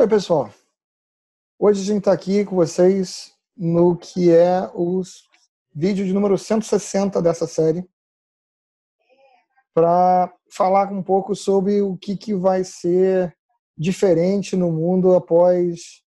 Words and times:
Oi, 0.00 0.08
pessoal. 0.08 0.50
Hoje 1.58 1.82
a 1.82 1.84
gente 1.84 1.98
está 1.98 2.12
aqui 2.12 2.42
com 2.42 2.56
vocês 2.56 3.34
no 3.54 3.94
que 3.94 4.30
é 4.30 4.66
o 4.74 5.02
vídeo 5.74 6.06
de 6.06 6.14
número 6.14 6.38
160 6.38 7.20
dessa 7.20 7.46
série 7.46 7.86
para 9.74 10.34
falar 10.50 10.90
um 10.90 11.02
pouco 11.02 11.36
sobre 11.36 11.82
o 11.82 11.98
que, 11.98 12.16
que 12.16 12.34
vai 12.34 12.64
ser 12.64 13.36
diferente 13.76 14.56
no 14.56 14.72
mundo 14.72 15.14
após 15.14 16.02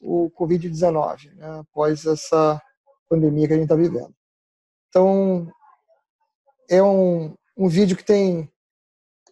o 0.00 0.30
Covid-19, 0.30 1.34
né? 1.34 1.58
após 1.58 2.06
essa 2.06 2.62
pandemia 3.08 3.48
que 3.48 3.52
a 3.52 3.56
gente 3.56 3.64
está 3.64 3.74
vivendo. 3.74 4.14
Então, 4.90 5.50
é 6.70 6.80
um, 6.80 7.34
um 7.56 7.66
vídeo 7.66 7.96
que 7.96 8.04
tem 8.04 8.48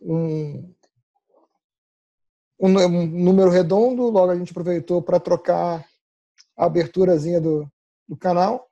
um, 0.01 0.75
um 2.63 3.07
número 3.07 3.51
redondo, 3.51 4.09
logo 4.09 4.31
a 4.31 4.37
gente 4.37 4.53
aproveitou 4.53 5.03
para 5.03 5.19
trocar 5.19 5.85
a 6.57 6.65
aberturazinha 6.65 7.41
do, 7.41 7.69
do 8.09 8.17
canal. 8.17 8.71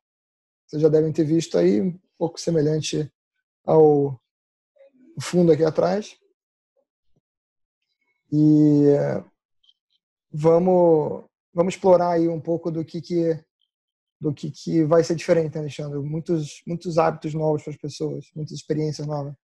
Vocês 0.67 0.81
já 0.81 0.89
devem 0.89 1.13
ter 1.13 1.25
visto 1.25 1.59
aí, 1.59 1.81
um 1.81 1.99
pouco 2.17 2.41
semelhante 2.41 3.13
ao 3.65 4.21
fundo 5.21 5.51
aqui 5.51 5.65
atrás. 5.65 6.17
E 8.33 8.85
vamos, 10.31 11.25
vamos 11.53 11.75
explorar 11.75 12.13
aí 12.13 12.29
um 12.29 12.41
pouco 12.41 12.71
do 12.71 12.85
que, 12.85 13.01
que 13.01 13.45
do 14.21 14.35
que, 14.35 14.51
que 14.51 14.85
vai 14.85 15.03
ser 15.03 15.17
diferente, 15.17 15.57
Alexandre. 15.57 15.99
Muitos, 15.99 16.63
muitos 16.67 16.99
hábitos 16.99 17.33
novos 17.33 17.63
para 17.63 17.73
as 17.73 17.79
pessoas, 17.79 18.27
muitas 18.37 18.53
experiências 18.53 19.07
novas. 19.07 19.35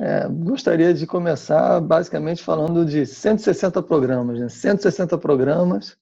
É, 0.00 0.26
gostaria 0.28 0.92
de 0.92 1.06
começar 1.06 1.80
basicamente 1.80 2.42
falando 2.42 2.84
de 2.84 3.06
160 3.06 3.80
programas. 3.82 4.40
Né? 4.40 4.48
160 4.48 5.16
programas, 5.18 5.96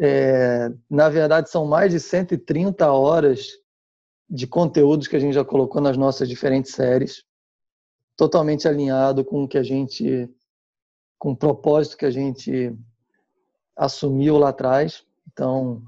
é, 0.00 0.70
na 0.88 1.08
verdade, 1.08 1.50
são 1.50 1.66
mais 1.66 1.92
de 1.92 2.00
130 2.00 2.90
horas 2.90 3.48
de 4.28 4.46
conteúdos 4.46 5.06
que 5.06 5.16
a 5.16 5.18
gente 5.18 5.34
já 5.34 5.44
colocou 5.44 5.82
nas 5.82 5.96
nossas 5.96 6.28
diferentes 6.28 6.72
séries, 6.72 7.24
totalmente 8.16 8.66
alinhado 8.66 9.24
com 9.24 9.44
o 9.44 9.48
que 9.48 9.58
a 9.58 9.62
gente, 9.62 10.28
com 11.18 11.32
o 11.32 11.36
propósito 11.36 11.96
que 11.96 12.06
a 12.06 12.10
gente 12.10 12.74
assumiu 13.76 14.38
lá 14.38 14.48
atrás. 14.48 15.04
Então, 15.30 15.82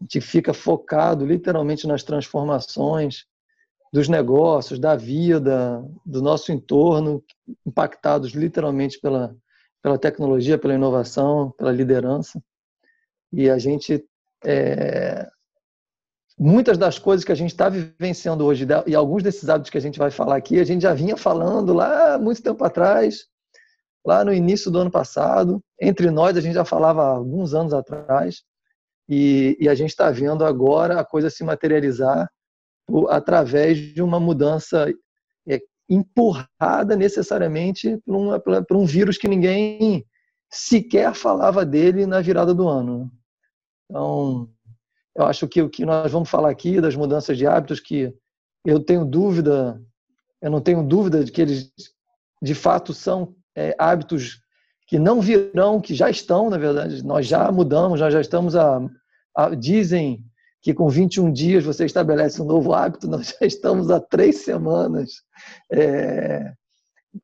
a 0.00 0.04
gente 0.04 0.20
fica 0.20 0.52
focado 0.52 1.24
literalmente 1.24 1.86
nas 1.86 2.02
transformações, 2.02 3.26
dos 3.92 4.08
negócios, 4.08 4.78
da 4.78 4.96
vida, 4.96 5.84
do 6.04 6.22
nosso 6.22 6.50
entorno, 6.50 7.22
impactados 7.66 8.30
literalmente 8.32 8.98
pela, 8.98 9.36
pela 9.82 9.98
tecnologia, 9.98 10.56
pela 10.56 10.74
inovação, 10.74 11.50
pela 11.58 11.70
liderança. 11.70 12.42
E 13.30 13.50
a 13.50 13.58
gente. 13.58 14.02
É, 14.44 15.28
muitas 16.38 16.78
das 16.78 16.98
coisas 16.98 17.24
que 17.24 17.30
a 17.30 17.36
gente 17.36 17.50
está 17.50 17.68
vivenciando 17.68 18.44
hoje, 18.44 18.66
e 18.86 18.94
alguns 18.94 19.22
desses 19.22 19.48
hábitos 19.48 19.70
que 19.70 19.78
a 19.78 19.80
gente 19.80 19.98
vai 19.98 20.10
falar 20.10 20.36
aqui, 20.36 20.58
a 20.58 20.64
gente 20.64 20.82
já 20.82 20.94
vinha 20.94 21.16
falando 21.16 21.72
lá 21.74 22.18
muito 22.18 22.42
tempo 22.42 22.64
atrás, 22.64 23.26
lá 24.04 24.24
no 24.24 24.32
início 24.32 24.70
do 24.70 24.78
ano 24.78 24.90
passado. 24.90 25.62
Entre 25.80 26.10
nós, 26.10 26.36
a 26.36 26.40
gente 26.40 26.54
já 26.54 26.64
falava 26.64 27.04
alguns 27.04 27.52
anos 27.52 27.74
atrás. 27.74 28.42
E, 29.08 29.56
e 29.60 29.68
a 29.68 29.74
gente 29.74 29.90
está 29.90 30.10
vendo 30.10 30.44
agora 30.44 30.98
a 30.98 31.04
coisa 31.04 31.28
se 31.28 31.44
materializar 31.44 32.30
através 33.08 33.78
de 33.78 34.02
uma 34.02 34.18
mudança 34.20 34.92
é, 35.48 35.60
empurrada 35.88 36.96
necessariamente 36.96 37.98
por, 38.04 38.16
uma, 38.16 38.40
por 38.40 38.76
um 38.76 38.84
vírus 38.84 39.18
que 39.18 39.28
ninguém 39.28 40.06
sequer 40.50 41.14
falava 41.14 41.64
dele 41.64 42.06
na 42.06 42.20
virada 42.20 42.54
do 42.54 42.68
ano. 42.68 43.10
Então, 43.90 44.48
eu 45.16 45.24
acho 45.24 45.48
que 45.48 45.60
o 45.60 45.68
que 45.68 45.84
nós 45.84 46.10
vamos 46.10 46.28
falar 46.28 46.50
aqui 46.50 46.80
das 46.80 46.94
mudanças 46.94 47.36
de 47.36 47.46
hábitos, 47.46 47.80
que 47.80 48.14
eu 48.64 48.80
tenho 48.80 49.04
dúvida, 49.04 49.80
eu 50.40 50.50
não 50.50 50.60
tenho 50.60 50.82
dúvida 50.82 51.24
de 51.24 51.32
que 51.32 51.42
eles 51.42 51.72
de 52.42 52.54
fato 52.54 52.92
são 52.92 53.34
é, 53.56 53.74
hábitos 53.78 54.40
que 54.86 54.98
não 54.98 55.20
virão, 55.20 55.80
que 55.80 55.94
já 55.94 56.10
estão, 56.10 56.50
na 56.50 56.58
verdade, 56.58 57.04
nós 57.04 57.26
já 57.26 57.50
mudamos, 57.50 58.00
nós 58.00 58.12
já 58.12 58.20
estamos 58.20 58.56
a, 58.56 58.80
a 59.34 59.54
dizem 59.54 60.24
que 60.62 60.72
com 60.72 60.88
21 60.88 61.32
dias 61.32 61.64
você 61.64 61.84
estabelece 61.84 62.40
um 62.40 62.44
novo 62.44 62.72
hábito, 62.72 63.08
nós 63.08 63.36
já 63.40 63.46
estamos 63.46 63.90
há 63.90 64.00
três 64.00 64.44
semanas 64.44 65.22
é, 65.70 66.52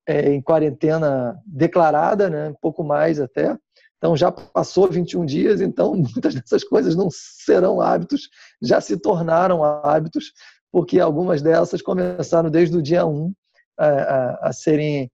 é, 0.06 0.32
em 0.32 0.42
quarentena 0.42 1.40
declarada, 1.46 2.28
né? 2.28 2.48
um 2.50 2.54
pouco 2.60 2.82
mais 2.82 3.20
até. 3.20 3.56
Então 3.96 4.16
já 4.16 4.30
passou 4.30 4.90
21 4.90 5.24
dias, 5.24 5.60
então 5.60 5.94
muitas 5.96 6.34
dessas 6.34 6.64
coisas 6.64 6.96
não 6.96 7.08
serão 7.10 7.80
hábitos, 7.80 8.28
já 8.60 8.80
se 8.80 8.96
tornaram 8.96 9.62
hábitos, 9.62 10.32
porque 10.70 10.98
algumas 10.98 11.40
dessas 11.40 11.80
começaram 11.80 12.50
desde 12.50 12.76
o 12.76 12.82
dia 12.82 13.06
1 13.06 13.32
a, 13.78 13.86
a, 13.86 14.48
a 14.48 14.52
serem 14.52 15.10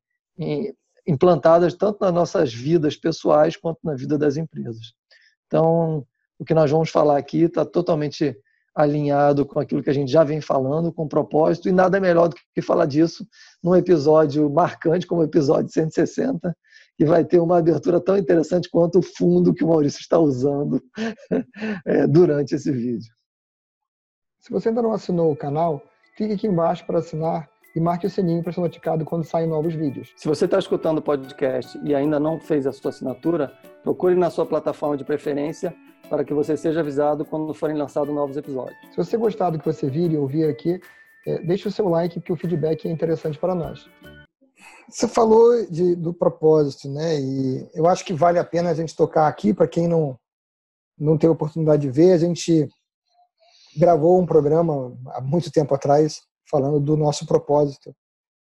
implantadas 1.06 1.75
tanto 1.75 1.99
nas 2.01 2.12
nossas 2.12 2.53
vidas 2.53 2.97
pessoais 2.97 3.56
quanto 3.56 3.79
na 3.85 3.95
vida 3.95 4.17
das 4.17 4.37
empresas. 4.39 4.95
Então, 5.47 6.05
o 6.39 6.45
que 6.45 6.55
nós 6.55 6.71
vamos 6.71 6.91
falar 6.91 7.17
aqui 7.17 7.43
está 7.43 7.65
totalmente 7.65 8.37
alinhado 8.75 9.47
com 9.47 9.61
aquilo 9.61 9.83
que 9.83 9.91
a 9.91 9.95
gente 9.95 10.11
já 10.11 10.25
vem 10.25 10.41
falando, 10.41 10.93
com 10.93 11.06
propósito, 11.06 11.69
e 11.69 11.72
nada 11.72 12.00
melhor 12.00 12.28
do 12.28 12.37
que 12.53 12.61
falar 12.61 12.87
disso 12.87 13.25
num 13.62 13.77
episódio 13.77 14.50
marcante 14.50 15.06
como 15.06 15.21
o 15.21 15.25
episódio 15.25 15.71
160, 15.73 16.55
que 16.97 17.05
vai 17.05 17.25
ter 17.25 17.39
uma 17.39 17.59
abertura 17.59 18.00
tão 18.00 18.17
interessante 18.17 18.69
quanto 18.69 18.99
o 18.99 19.03
fundo 19.03 19.55
que 19.55 19.62
o 19.62 19.69
Maurício 19.69 20.00
está 20.00 20.19
usando 20.19 20.83
é, 21.87 22.06
durante 22.09 22.56
esse 22.56 22.71
vídeo. 22.73 23.12
Se 24.41 24.50
você 24.50 24.69
ainda 24.69 24.83
não 24.83 24.93
assinou 24.93 25.33
o 25.33 25.37
canal, 25.37 25.81
clique 26.17 26.34
aqui 26.34 26.47
embaixo 26.47 26.84
para 26.84 26.99
assinar 26.99 27.49
e 27.75 27.81
marque 27.81 28.06
o 28.06 28.11
sininho 28.11 28.43
para 28.43 28.53
ser 28.53 28.61
notificado 28.61 29.05
quando 29.05 29.25
saem 29.25 29.49
novos 29.49 29.75
vídeos. 29.75 30.12
Se 30.17 30.28
você 30.28 30.44
está 30.44 30.59
escutando 30.59 30.99
o 30.99 31.03
podcast 31.03 31.78
e 31.83 31.94
ainda 31.94 32.21
não 32.21 32.39
fez 32.39 32.67
a 32.67 32.73
sua 32.73 32.91
assinatura, 32.91 33.53
procure 33.83 34.15
na 34.15 34.31
sua 34.31 34.47
plataforma 34.47 34.97
de 34.97 35.05
preferência 35.05 35.75
para 36.09 36.25
que 36.25 36.34
você 36.34 36.56
seja 36.56 36.81
avisado 36.81 37.25
quando 37.25 37.53
forem 37.54 37.76
lançados 37.76 38.15
novos 38.15 38.37
episódios. 38.37 38.76
Se 38.91 38.97
você 38.97 39.16
gostar 39.16 39.50
do 39.50 39.59
que 39.59 39.65
você 39.65 39.88
vir 39.88 40.12
e 40.12 40.16
ouvir 40.16 40.48
aqui, 40.48 40.81
é, 41.26 41.38
deixe 41.42 41.69
o 41.69 41.72
seu 41.72 41.88
like, 41.88 42.20
que 42.20 42.32
o 42.32 42.37
feedback 42.37 42.87
é 42.87 42.91
interessante 42.91 43.38
para 43.38 43.54
nós. 43.54 43.88
Você 44.88 45.09
falou 45.09 45.66
de, 45.66 45.97
do 45.97 46.12
propósito, 46.12 46.88
né? 46.88 47.19
E 47.19 47.69
eu 47.75 47.87
acho 47.87 48.04
que 48.04 48.12
vale 48.12 48.38
a 48.38 48.44
pena 48.44 48.70
a 48.70 48.75
gente 48.75 48.94
tocar 48.94 49.26
aqui, 49.26 49.54
para 49.54 49.66
quem 49.66 49.88
não, 49.88 50.19
não 50.98 51.16
teve 51.16 51.32
oportunidade 51.32 51.82
de 51.82 51.91
ver, 51.91 52.12
a 52.12 52.19
gente 52.19 52.69
gravou 53.76 54.20
um 54.20 54.26
programa 54.26 54.97
há 55.09 55.20
muito 55.20 55.50
tempo 55.50 55.75
atrás 55.75 56.22
falando 56.48 56.78
do 56.78 56.97
nosso 56.97 57.26
propósito. 57.26 57.94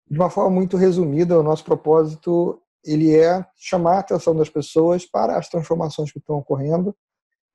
De 0.09 0.17
uma 0.17 0.29
forma 0.29 0.51
muito 0.51 0.77
resumida, 0.77 1.39
o 1.39 1.43
nosso 1.43 1.63
propósito 1.63 2.61
ele 2.83 3.15
é 3.15 3.43
chamar 3.55 3.95
a 3.95 3.99
atenção 3.99 4.35
das 4.35 4.49
pessoas 4.49 5.05
para 5.05 5.37
as 5.37 5.49
transformações 5.49 6.11
que 6.11 6.19
estão 6.19 6.37
ocorrendo 6.37 6.95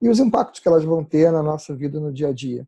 e 0.00 0.08
os 0.08 0.18
impactos 0.18 0.60
que 0.60 0.68
elas 0.68 0.84
vão 0.84 1.04
ter 1.04 1.30
na 1.30 1.42
nossa 1.42 1.74
vida 1.74 2.00
no 2.00 2.12
dia 2.12 2.28
a 2.28 2.32
dia. 2.32 2.66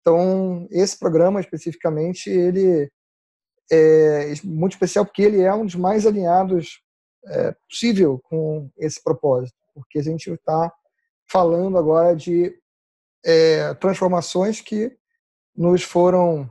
Então, 0.00 0.66
esse 0.70 0.98
programa 0.98 1.40
especificamente, 1.40 2.30
ele 2.30 2.90
é 3.70 4.32
muito 4.44 4.72
especial 4.72 5.04
porque 5.04 5.22
ele 5.22 5.42
é 5.42 5.52
um 5.52 5.66
dos 5.66 5.74
mais 5.74 6.06
alinhados 6.06 6.80
é, 7.26 7.54
possível 7.68 8.18
com 8.24 8.70
esse 8.78 9.02
propósito, 9.02 9.56
porque 9.74 9.98
a 9.98 10.02
gente 10.02 10.30
está 10.30 10.72
falando 11.30 11.76
agora 11.76 12.16
de 12.16 12.58
é, 13.24 13.74
transformações 13.74 14.60
que 14.62 14.96
nos 15.54 15.82
foram 15.82 16.50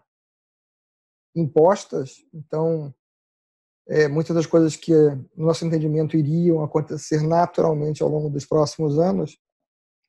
impostas. 1.36 2.18
Então, 2.34 2.94
é, 3.88 4.08
muitas 4.08 4.36
das 4.36 4.46
coisas 4.46 4.76
que, 4.76 4.94
no 5.36 5.46
nosso 5.48 5.66
entendimento, 5.66 6.18
iriam 6.18 6.64
acontecer 6.64 7.22
naturalmente 7.22 8.04
ao 8.04 8.10
longo 8.10 8.30
dos 8.30 8.46
próximos 8.46 9.00
anos, 9.00 9.40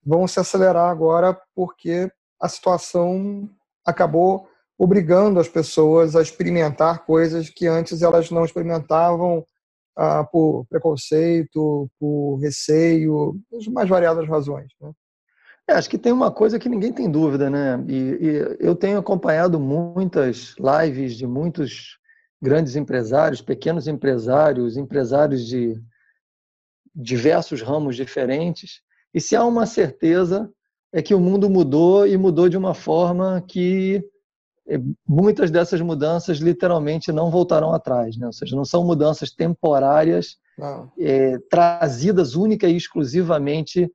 vão 0.04 0.26
se 0.26 0.40
acelerar 0.40 0.90
agora 0.90 1.38
porque 1.54 2.10
a 2.40 2.48
situação 2.48 3.48
acabou 3.84 4.48
obrigando 4.78 5.40
as 5.40 5.48
pessoas 5.48 6.14
a 6.14 6.22
experimentar 6.22 7.04
coisas 7.04 7.50
que 7.50 7.66
antes 7.66 8.02
elas 8.02 8.30
não 8.30 8.44
experimentavam 8.44 9.44
ah, 9.96 10.22
por 10.22 10.64
preconceito, 10.66 11.90
por 11.98 12.36
receio, 12.36 13.36
as 13.56 13.66
mais 13.66 13.88
variadas 13.88 14.28
razões. 14.28 14.72
Né? 14.80 14.92
É, 15.68 15.74
acho 15.74 15.90
que 15.90 15.98
tem 15.98 16.12
uma 16.12 16.30
coisa 16.30 16.58
que 16.58 16.68
ninguém 16.68 16.92
tem 16.92 17.10
dúvida, 17.10 17.50
né? 17.50 17.84
E, 17.86 17.94
e, 17.94 18.56
eu 18.58 18.74
tenho 18.74 18.98
acompanhado 18.98 19.60
muitas 19.60 20.54
lives 20.58 21.14
de 21.14 21.26
muitos 21.26 21.98
grandes 22.40 22.74
empresários, 22.74 23.42
pequenos 23.42 23.86
empresários, 23.86 24.78
empresários 24.78 25.46
de 25.46 25.74
diversos 26.94 27.60
ramos 27.60 27.96
diferentes. 27.96 28.80
E 29.14 29.20
se 29.20 29.34
há 29.34 29.44
uma 29.44 29.66
certeza 29.66 30.50
é 30.92 31.02
que 31.02 31.14
o 31.14 31.20
mundo 31.20 31.50
mudou 31.50 32.06
e 32.06 32.16
mudou 32.16 32.48
de 32.48 32.56
uma 32.56 32.74
forma 32.74 33.42
que 33.46 34.02
é, 34.66 34.78
muitas 35.06 35.50
dessas 35.50 35.80
mudanças 35.80 36.38
literalmente 36.38 37.10
não 37.10 37.30
voltarão 37.30 37.72
atrás, 37.72 38.16
né? 38.16 38.26
Ou 38.26 38.32
seja, 38.32 38.54
não 38.54 38.64
são 38.64 38.84
mudanças 38.84 39.30
temporárias 39.30 40.36
é, 40.98 41.38
trazidas 41.50 42.34
única 42.34 42.68
e 42.68 42.76
exclusivamente 42.76 43.90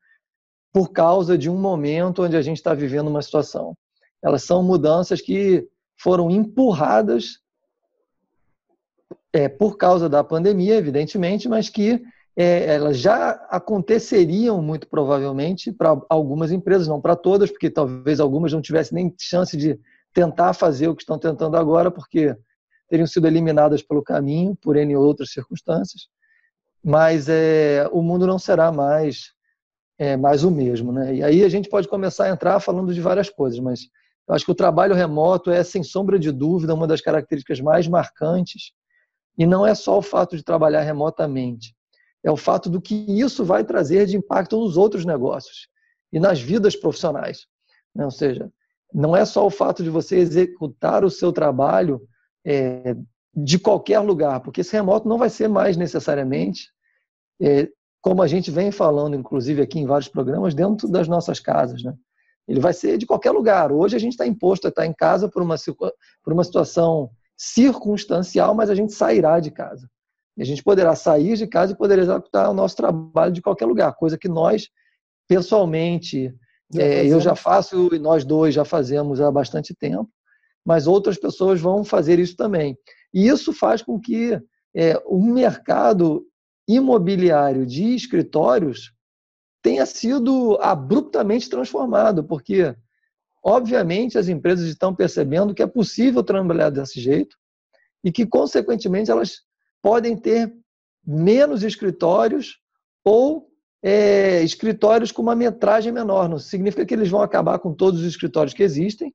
por 0.71 0.91
causa 0.91 1.37
de 1.37 1.49
um 1.49 1.57
momento 1.57 2.23
onde 2.23 2.35
a 2.35 2.41
gente 2.41 2.57
está 2.57 2.73
vivendo 2.73 3.07
uma 3.07 3.21
situação. 3.21 3.77
Elas 4.23 4.43
são 4.43 4.63
mudanças 4.63 5.21
que 5.21 5.67
foram 5.95 6.31
empurradas 6.31 7.39
é, 9.31 9.47
por 9.47 9.77
causa 9.77 10.09
da 10.09 10.23
pandemia, 10.23 10.75
evidentemente, 10.75 11.47
mas 11.47 11.69
que 11.69 12.01
é, 12.35 12.75
elas 12.75 12.97
já 12.97 13.31
aconteceriam 13.49 14.61
muito 14.61 14.87
provavelmente 14.87 15.71
para 15.71 15.95
algumas 16.09 16.51
empresas, 16.51 16.87
não 16.87 16.99
para 16.99 17.15
todas, 17.15 17.51
porque 17.51 17.69
talvez 17.69 18.19
algumas 18.19 18.51
não 18.51 18.61
tivessem 18.61 18.95
nem 18.95 19.13
chance 19.19 19.55
de 19.55 19.79
tentar 20.13 20.53
fazer 20.53 20.87
o 20.87 20.95
que 20.95 21.03
estão 21.03 21.19
tentando 21.19 21.57
agora, 21.57 21.91
porque 21.91 22.35
teriam 22.89 23.07
sido 23.07 23.27
eliminadas 23.27 23.81
pelo 23.81 24.03
caminho 24.03 24.55
por 24.55 24.75
N 24.75 24.95
outras 24.95 25.31
circunstâncias. 25.31 26.07
Mas 26.83 27.27
é, 27.29 27.87
o 27.91 28.01
mundo 28.01 28.27
não 28.27 28.37
será 28.37 28.71
mais 28.71 29.33
é, 29.97 30.17
mais 30.17 30.43
o 30.43 30.51
mesmo, 30.51 30.91
né? 30.91 31.15
E 31.15 31.23
aí 31.23 31.43
a 31.43 31.49
gente 31.49 31.69
pode 31.69 31.87
começar 31.87 32.25
a 32.25 32.29
entrar 32.29 32.59
falando 32.59 32.93
de 32.93 32.99
várias 33.01 33.29
coisas, 33.29 33.59
mas 33.59 33.81
eu 34.27 34.35
acho 34.35 34.45
que 34.45 34.51
o 34.51 34.55
trabalho 34.55 34.95
remoto 34.95 35.51
é 35.51 35.63
sem 35.63 35.83
sombra 35.83 36.17
de 36.17 36.31
dúvida 36.31 36.73
uma 36.73 36.87
das 36.87 37.01
características 37.01 37.59
mais 37.59 37.87
marcantes. 37.87 38.71
E 39.37 39.45
não 39.45 39.65
é 39.65 39.73
só 39.73 39.97
o 39.97 40.01
fato 40.01 40.35
de 40.35 40.43
trabalhar 40.43 40.81
remotamente, 40.81 41.75
é 42.23 42.31
o 42.31 42.37
fato 42.37 42.69
do 42.69 42.81
que 42.81 42.95
isso 42.95 43.43
vai 43.43 43.63
trazer 43.63 44.05
de 44.05 44.15
impacto 44.15 44.57
nos 44.57 44.77
outros 44.77 45.05
negócios 45.05 45.67
e 46.11 46.19
nas 46.19 46.39
vidas 46.39 46.75
profissionais. 46.75 47.45
Né? 47.93 48.05
Ou 48.05 48.11
seja, 48.11 48.51
não 48.93 49.15
é 49.15 49.25
só 49.25 49.45
o 49.45 49.49
fato 49.49 49.83
de 49.83 49.89
você 49.89 50.17
executar 50.17 51.03
o 51.03 51.09
seu 51.09 51.33
trabalho 51.33 52.01
é, 52.45 52.95
de 53.35 53.57
qualquer 53.57 53.99
lugar, 53.99 54.39
porque 54.41 54.61
esse 54.61 54.73
remoto 54.73 55.07
não 55.07 55.17
vai 55.17 55.29
ser 55.29 55.47
mais 55.47 55.75
necessariamente, 55.75 56.69
é, 57.41 57.67
como 58.01 58.21
a 58.21 58.27
gente 58.27 58.51
vem 58.51 58.71
falando, 58.71 59.15
inclusive 59.15 59.61
aqui 59.61 59.79
em 59.79 59.85
vários 59.85 60.07
programas, 60.07 60.53
dentro 60.53 60.87
das 60.87 61.07
nossas 61.07 61.39
casas. 61.39 61.83
Né? 61.83 61.93
Ele 62.47 62.59
vai 62.59 62.73
ser 62.73 62.97
de 62.97 63.05
qualquer 63.05 63.31
lugar. 63.31 63.71
Hoje 63.71 63.95
a 63.95 63.99
gente 63.99 64.11
está 64.11 64.27
imposto 64.27 64.67
a 64.67 64.69
estar 64.69 64.85
em 64.85 64.93
casa 64.93 65.29
por 65.29 65.41
uma, 65.41 65.55
por 66.23 66.33
uma 66.33 66.43
situação 66.43 67.09
circunstancial, 67.35 68.53
mas 68.53 68.69
a 68.69 68.75
gente 68.75 68.93
sairá 68.93 69.39
de 69.39 69.51
casa. 69.51 69.89
A 70.39 70.43
gente 70.43 70.63
poderá 70.63 70.95
sair 70.95 71.35
de 71.37 71.45
casa 71.47 71.73
e 71.73 71.77
poder 71.77 71.99
executar 71.99 72.49
o 72.49 72.53
nosso 72.53 72.75
trabalho 72.75 73.31
de 73.31 73.41
qualquer 73.41 73.65
lugar, 73.65 73.93
coisa 73.95 74.17
que 74.17 74.27
nós, 74.27 74.69
pessoalmente, 75.27 76.33
é, 76.75 77.05
eu 77.05 77.19
já 77.19 77.35
faço 77.35 77.93
e 77.93 77.99
nós 77.99 78.25
dois 78.25 78.53
já 78.53 78.65
fazemos 78.65 79.21
há 79.21 79.31
bastante 79.31 79.75
tempo, 79.75 80.09
mas 80.65 80.87
outras 80.87 81.17
pessoas 81.17 81.61
vão 81.61 81.83
fazer 81.83 82.19
isso 82.19 82.35
também. 82.35 82.77
E 83.13 83.27
isso 83.27 83.53
faz 83.53 83.81
com 83.81 83.99
que 83.99 84.39
é, 84.75 84.97
o 85.05 85.21
mercado 85.21 86.25
imobiliário 86.67 87.65
de 87.65 87.93
escritórios 87.93 88.93
tenha 89.61 89.85
sido 89.85 90.57
abruptamente 90.61 91.49
transformado, 91.49 92.23
porque, 92.23 92.75
obviamente, 93.43 94.17
as 94.17 94.27
empresas 94.27 94.67
estão 94.67 94.95
percebendo 94.95 95.53
que 95.53 95.61
é 95.61 95.67
possível 95.67 96.23
trabalhar 96.23 96.69
desse 96.69 96.99
jeito 96.99 97.37
e 98.03 98.11
que, 98.11 98.25
consequentemente, 98.25 99.11
elas 99.11 99.41
podem 99.83 100.15
ter 100.15 100.51
menos 101.05 101.61
escritórios 101.61 102.57
ou 103.03 103.49
é, 103.83 104.41
escritórios 104.41 105.11
com 105.11 105.21
uma 105.21 105.35
metragem 105.35 105.91
menor. 105.91 106.29
Não 106.29 106.39
significa 106.39 106.85
que 106.85 106.93
eles 106.93 107.09
vão 107.09 107.21
acabar 107.21 107.59
com 107.59 107.73
todos 107.73 107.99
os 107.99 108.05
escritórios 108.05 108.53
que 108.53 108.63
existem, 108.63 109.13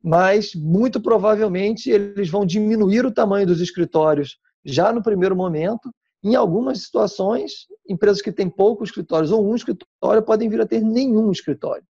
mas 0.00 0.54
muito 0.54 1.00
provavelmente 1.00 1.90
eles 1.90 2.30
vão 2.30 2.46
diminuir 2.46 3.04
o 3.04 3.12
tamanho 3.12 3.48
dos 3.48 3.60
escritórios 3.60 4.38
já 4.64 4.92
no 4.92 5.02
primeiro 5.02 5.34
momento. 5.34 5.92
Em 6.22 6.36
algumas 6.36 6.82
situações, 6.82 7.66
empresas 7.88 8.22
que 8.22 8.30
têm 8.30 8.48
poucos 8.48 8.90
escritórios 8.90 9.32
ou 9.32 9.44
um 9.44 9.56
escritório 9.56 10.22
podem 10.22 10.48
vir 10.48 10.60
a 10.60 10.66
ter 10.66 10.80
nenhum 10.80 11.32
escritório. 11.32 11.84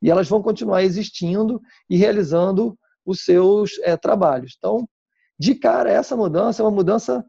E 0.00 0.10
elas 0.10 0.28
vão 0.28 0.42
continuar 0.42 0.82
existindo 0.84 1.60
e 1.90 1.96
realizando 1.96 2.78
os 3.04 3.24
seus 3.24 3.78
é, 3.82 3.96
trabalhos. 3.96 4.54
Então, 4.56 4.88
de 5.38 5.54
cara, 5.54 5.90
essa 5.90 6.16
mudança 6.16 6.62
é 6.62 6.64
uma 6.64 6.70
mudança 6.70 7.24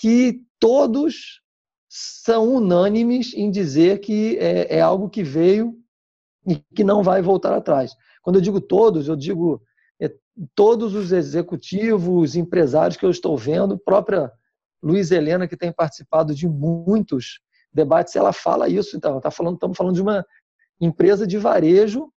que 0.00 0.42
todos 0.58 1.42
são 1.86 2.54
unânimes 2.54 3.34
em 3.34 3.50
dizer 3.50 4.00
que 4.00 4.38
é, 4.38 4.78
é 4.78 4.80
algo 4.80 5.10
que 5.10 5.22
veio 5.22 5.76
e 6.48 6.56
que 6.74 6.82
não 6.82 7.02
vai 7.02 7.20
voltar 7.20 7.52
atrás. 7.52 7.94
Quando 8.22 8.36
eu 8.36 8.42
digo 8.42 8.62
todos, 8.62 9.08
eu 9.08 9.14
digo 9.14 9.62
é, 10.00 10.10
todos 10.54 10.94
os 10.94 11.12
executivos, 11.12 12.34
empresários 12.34 12.96
que 12.96 13.04
eu 13.04 13.10
estou 13.10 13.36
vendo, 13.36 13.78
própria 13.78 14.32
Luiz 14.82 15.10
Helena, 15.10 15.46
que 15.46 15.56
tem 15.56 15.70
participado 15.70 16.34
de 16.34 16.48
muitos 16.48 17.40
debates, 17.70 18.16
ela 18.16 18.32
fala 18.32 18.70
isso. 18.70 18.96
Então, 18.96 19.20
tá 19.20 19.30
falando, 19.30 19.56
estamos 19.56 19.76
falando 19.76 19.94
de 19.94 20.02
uma 20.02 20.24
empresa 20.80 21.26
de 21.26 21.36
varejo 21.36 22.10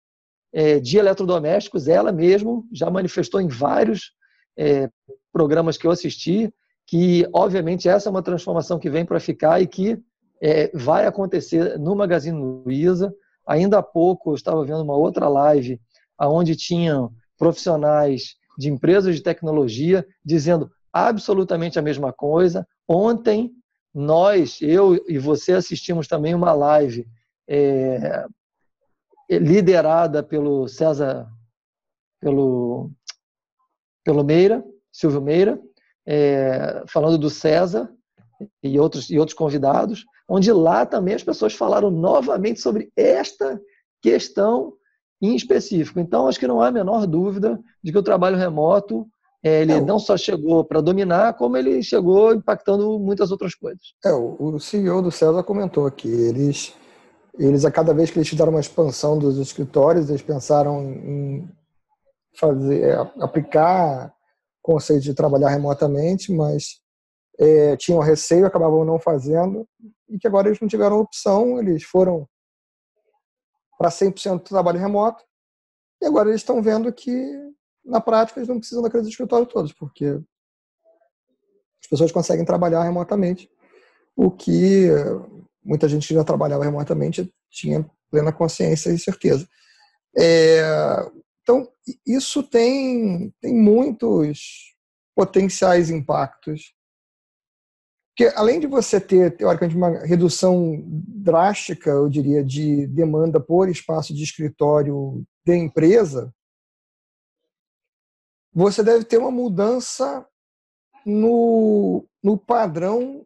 é, 0.53 0.79
de 0.79 0.99
eletrodomésticos, 0.99 1.87
ela 1.87 2.11
mesmo 2.11 2.67
já 2.71 2.91
manifestou 2.91 3.41
em 3.41 3.47
vários 3.47 4.11
é, 4.55 4.87
programas 5.33 5.77
que 5.77 5.87
eu 5.87 5.91
assisti, 5.91 6.53
que 6.85 7.27
obviamente 7.33 7.87
essa 7.87 8.09
é 8.09 8.11
uma 8.11 8.23
transformação 8.23 8.79
que 8.79 8.89
vem 8.89 9.05
para 9.05 9.19
ficar 9.19 9.61
e 9.61 9.67
que 9.67 10.01
é, 10.41 10.71
vai 10.73 11.05
acontecer 11.05 11.77
no 11.79 11.95
Magazine 11.95 12.37
Luiza. 12.37 13.13
Ainda 13.47 13.79
há 13.79 13.83
pouco 13.83 14.31
eu 14.31 14.35
estava 14.35 14.63
vendo 14.65 14.81
uma 14.81 14.95
outra 14.95 15.27
live 15.27 15.79
onde 16.19 16.55
tinham 16.55 17.11
profissionais 17.37 18.35
de 18.57 18.69
empresas 18.69 19.15
de 19.15 19.23
tecnologia 19.23 20.05
dizendo 20.23 20.69
absolutamente 20.91 21.79
a 21.79 21.81
mesma 21.81 22.11
coisa. 22.11 22.67
Ontem 22.87 23.51
nós, 23.93 24.61
eu 24.61 25.03
e 25.07 25.17
você 25.17 25.53
assistimos 25.53 26.07
também 26.07 26.33
uma 26.33 26.53
live 26.53 27.07
é, 27.47 28.25
liderada 29.29 30.21
pelo 30.21 30.67
César, 30.67 31.27
pelo, 32.19 32.91
pelo 34.03 34.23
Meira, 34.23 34.63
Silvio 34.91 35.21
Meira, 35.21 35.59
é, 36.05 36.83
falando 36.87 37.17
do 37.17 37.29
César 37.29 37.89
e 38.63 38.79
outros, 38.79 39.09
e 39.09 39.19
outros 39.19 39.37
convidados, 39.37 40.05
onde 40.27 40.51
lá 40.51 40.85
também 40.85 41.13
as 41.13 41.23
pessoas 41.23 41.53
falaram 41.53 41.91
novamente 41.91 42.59
sobre 42.59 42.91
esta 42.95 43.61
questão 44.01 44.73
em 45.21 45.35
específico. 45.35 45.99
Então, 45.99 46.27
acho 46.27 46.39
que 46.39 46.47
não 46.47 46.61
há 46.61 46.67
a 46.67 46.71
menor 46.71 47.05
dúvida 47.05 47.59
de 47.83 47.91
que 47.91 47.97
o 47.97 48.03
trabalho 48.03 48.37
remoto 48.37 49.07
é, 49.43 49.61
ele 49.61 49.73
é, 49.73 49.81
não 49.81 49.97
só 49.97 50.15
chegou 50.15 50.63
para 50.63 50.81
dominar, 50.81 51.33
como 51.33 51.57
ele 51.57 51.81
chegou 51.81 52.33
impactando 52.33 52.99
muitas 52.99 53.31
outras 53.31 53.55
coisas. 53.55 53.81
É, 54.05 54.11
o 54.13 54.59
CEO 54.59 55.01
do 55.01 55.11
César 55.11 55.43
comentou 55.43 55.89
que 55.89 56.07
eles, 56.07 56.75
eles 57.39 57.65
a 57.65 57.71
cada 57.71 57.93
vez 57.93 58.11
que 58.11 58.19
eles 58.19 58.29
fizeram 58.29 58.51
uma 58.51 58.59
expansão 58.59 59.17
dos 59.17 59.37
escritórios, 59.39 60.09
eles 60.09 60.21
pensaram 60.21 60.83
em 60.83 61.49
fazer, 62.35 62.83
é, 62.83 62.93
aplicar 63.19 64.13
conceito 64.61 65.03
de 65.03 65.13
trabalhar 65.13 65.49
remotamente, 65.49 66.31
mas 66.31 66.81
é, 67.39 67.75
tinham 67.77 67.99
receio, 67.99 68.45
acabavam 68.45 68.85
não 68.85 68.99
fazendo, 68.99 69.67
e 70.09 70.19
que 70.19 70.27
agora 70.27 70.47
eles 70.47 70.59
não 70.59 70.67
tiveram 70.67 70.99
opção, 70.99 71.59
eles 71.59 71.83
foram 71.83 72.27
para 73.77 73.89
100% 73.89 74.37
do 74.37 74.43
trabalho 74.43 74.79
remoto, 74.79 75.23
e 76.01 76.05
agora 76.05 76.29
eles 76.29 76.41
estão 76.41 76.61
vendo 76.61 76.91
que, 76.93 77.13
na 77.83 77.99
prática, 77.99 78.39
eles 78.39 78.49
não 78.49 78.59
precisam 78.59 78.83
daqueles 78.83 79.07
escritórios 79.07 79.51
todos, 79.51 79.73
porque 79.73 80.19
as 81.81 81.87
pessoas 81.89 82.11
conseguem 82.11 82.45
trabalhar 82.45 82.83
remotamente, 82.83 83.49
o 84.15 84.29
que 84.29 84.87
muita 85.63 85.87
gente 85.87 86.07
que 86.07 86.13
já 86.13 86.23
trabalhava 86.23 86.63
remotamente 86.63 87.33
tinha 87.49 87.89
plena 88.09 88.31
consciência 88.31 88.91
e 88.91 88.99
certeza. 88.99 89.47
É, 90.17 90.61
então, 91.51 91.69
isso 92.05 92.41
tem, 92.41 93.29
tem 93.41 93.53
muitos 93.53 94.73
potenciais 95.13 95.89
impactos. 95.89 96.73
Porque, 98.09 98.33
além 98.37 98.59
de 98.59 98.67
você 98.67 99.01
ter, 99.01 99.35
teoricamente, 99.35 99.75
uma 99.75 100.05
redução 100.05 100.81
drástica, 100.87 101.89
eu 101.89 102.07
diria, 102.07 102.43
de 102.43 102.87
demanda 102.87 103.39
por 103.39 103.67
espaço 103.67 104.13
de 104.13 104.23
escritório 104.23 105.25
de 105.45 105.55
empresa, 105.55 106.33
você 108.53 108.81
deve 108.83 109.03
ter 109.03 109.17
uma 109.17 109.31
mudança 109.31 110.25
no, 111.05 112.05
no 112.23 112.37
padrão 112.37 113.25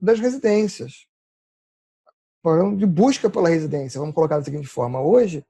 das 0.00 0.18
residências. 0.18 1.06
Padrão 2.42 2.76
de 2.76 2.86
busca 2.86 3.30
pela 3.30 3.48
residência, 3.48 4.00
vamos 4.00 4.14
colocar 4.14 4.38
da 4.38 4.44
seguinte 4.44 4.66
forma. 4.66 5.00
Hoje, 5.00 5.44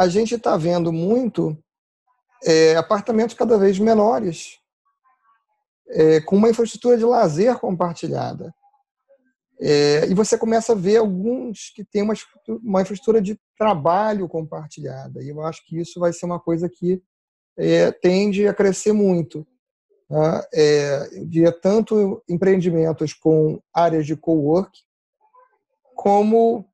a 0.00 0.08
gente 0.08 0.34
está 0.34 0.56
vendo 0.56 0.90
muito 0.90 1.54
é, 2.42 2.74
apartamentos 2.74 3.36
cada 3.36 3.58
vez 3.58 3.78
menores, 3.78 4.58
é, 5.90 6.22
com 6.22 6.36
uma 6.36 6.48
infraestrutura 6.48 6.96
de 6.96 7.04
lazer 7.04 7.58
compartilhada. 7.58 8.50
É, 9.60 10.06
e 10.06 10.14
você 10.14 10.38
começa 10.38 10.72
a 10.72 10.74
ver 10.74 10.96
alguns 10.96 11.70
que 11.76 11.84
têm 11.84 12.00
uma, 12.00 12.14
uma 12.48 12.80
infraestrutura 12.80 13.20
de 13.20 13.38
trabalho 13.58 14.26
compartilhada. 14.26 15.22
E 15.22 15.28
eu 15.28 15.42
acho 15.42 15.62
que 15.66 15.78
isso 15.78 16.00
vai 16.00 16.14
ser 16.14 16.24
uma 16.24 16.40
coisa 16.40 16.66
que 16.66 17.02
é, 17.58 17.92
tende 17.92 18.48
a 18.48 18.54
crescer 18.54 18.94
muito. 18.94 19.46
Né? 20.08 20.42
É, 20.54 21.50
tanto 21.60 22.22
empreendimentos 22.26 23.12
com 23.12 23.60
áreas 23.70 24.06
de 24.06 24.16
co-work, 24.16 24.80
como 25.94 26.69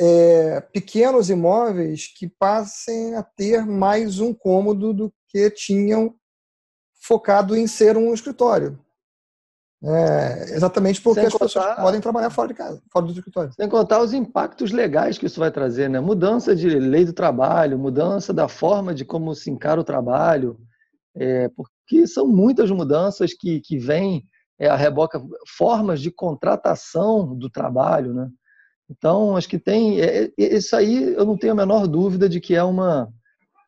é, 0.00 0.60
pequenos 0.60 1.28
imóveis 1.28 2.06
que 2.16 2.28
passem 2.28 3.14
a 3.14 3.22
ter 3.22 3.66
mais 3.66 4.20
um 4.20 4.32
cômodo 4.32 4.94
do 4.94 5.12
que 5.28 5.50
tinham 5.50 6.14
focado 7.00 7.56
em 7.56 7.66
ser 7.66 7.96
um 7.96 8.14
escritório. 8.14 8.78
É, 9.82 10.54
exatamente 10.54 11.00
porque 11.00 11.20
sem 11.20 11.26
as 11.28 11.32
contar, 11.32 11.44
pessoas 11.44 11.76
podem 11.76 12.00
trabalhar 12.00 12.30
fora 12.30 12.48
de 12.48 12.54
casa, 12.54 12.82
fora 12.92 13.06
do 13.06 13.12
escritório. 13.12 13.52
Sem 13.52 13.68
contar 13.68 14.00
os 14.00 14.12
impactos 14.12 14.72
legais 14.72 15.16
que 15.16 15.26
isso 15.26 15.38
vai 15.38 15.52
trazer, 15.52 15.88
né? 15.88 16.00
Mudança 16.00 16.54
de 16.54 16.68
lei 16.68 17.04
do 17.04 17.12
trabalho, 17.12 17.78
mudança 17.78 18.32
da 18.32 18.48
forma 18.48 18.92
de 18.92 19.04
como 19.04 19.34
se 19.36 19.50
encara 19.50 19.80
o 19.80 19.84
trabalho, 19.84 20.58
é, 21.16 21.48
porque 21.50 22.08
são 22.08 22.26
muitas 22.26 22.70
mudanças 22.72 23.32
que, 23.32 23.60
que 23.60 23.78
vêm 23.78 24.24
é, 24.58 24.68
a 24.68 24.74
reboca, 24.74 25.22
formas 25.56 26.00
de 26.00 26.10
contratação 26.10 27.36
do 27.36 27.48
trabalho, 27.48 28.12
né? 28.12 28.28
Então, 28.90 29.36
acho 29.36 29.48
que 29.48 29.58
tem. 29.58 30.00
É, 30.00 30.24
é, 30.24 30.32
isso 30.36 30.74
aí 30.74 31.14
eu 31.14 31.24
não 31.24 31.36
tenho 31.36 31.52
a 31.52 31.56
menor 31.56 31.86
dúvida 31.86 32.28
de 32.28 32.40
que 32.40 32.54
é 32.54 32.62
uma, 32.62 33.12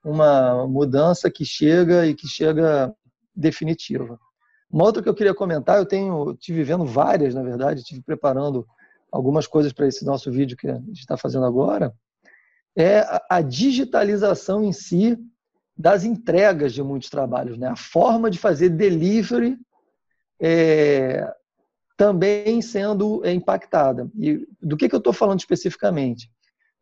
uma 0.04 0.66
mudança 0.66 1.30
que 1.30 1.44
chega 1.44 2.06
e 2.06 2.14
que 2.14 2.26
chega 2.26 2.94
definitiva. 3.34 4.18
Uma 4.70 4.84
outra 4.84 5.02
que 5.02 5.08
eu 5.08 5.14
queria 5.14 5.34
comentar, 5.34 5.78
eu 5.78 5.86
tenho, 5.86 6.34
tive 6.36 6.62
vendo 6.62 6.84
várias, 6.84 7.34
na 7.34 7.42
verdade, 7.42 7.82
tive 7.82 8.00
preparando 8.02 8.66
algumas 9.10 9.46
coisas 9.46 9.72
para 9.72 9.88
esse 9.88 10.04
nosso 10.04 10.30
vídeo 10.30 10.56
que 10.56 10.68
a 10.68 10.76
gente 10.76 11.00
está 11.00 11.16
fazendo 11.16 11.44
agora, 11.44 11.92
é 12.76 13.04
a 13.28 13.40
digitalização 13.40 14.62
em 14.62 14.72
si 14.72 15.18
das 15.76 16.04
entregas 16.04 16.72
de 16.72 16.82
muitos 16.82 17.10
trabalhos, 17.10 17.58
né? 17.58 17.68
A 17.68 17.76
forma 17.76 18.30
de 18.30 18.38
fazer 18.38 18.68
delivery 18.68 19.58
é, 20.40 21.26
também 22.00 22.62
sendo 22.62 23.20
impactada. 23.26 24.10
E 24.18 24.48
do 24.62 24.74
que, 24.74 24.88
que 24.88 24.94
eu 24.94 25.00
estou 25.00 25.12
falando 25.12 25.40
especificamente? 25.40 26.30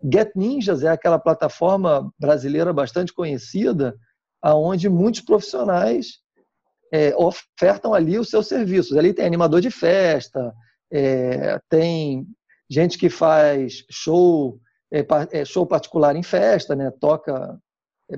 Get 0.00 0.30
Ninjas 0.36 0.84
é 0.84 0.90
aquela 0.90 1.18
plataforma 1.18 2.08
brasileira 2.16 2.72
bastante 2.72 3.12
conhecida, 3.12 3.96
aonde 4.40 4.88
muitos 4.88 5.20
profissionais 5.20 6.20
é, 6.92 7.12
ofertam 7.16 7.94
ali 7.94 8.16
os 8.16 8.30
seus 8.30 8.46
serviços. 8.46 8.96
Ali 8.96 9.12
tem 9.12 9.26
animador 9.26 9.60
de 9.60 9.72
festa, 9.72 10.54
é, 10.88 11.58
tem 11.68 12.24
gente 12.70 12.96
que 12.96 13.10
faz 13.10 13.84
show, 13.90 14.60
é, 15.32 15.44
show 15.44 15.66
particular 15.66 16.14
em 16.14 16.22
festa, 16.22 16.76
né? 16.76 16.92
toca 17.00 17.58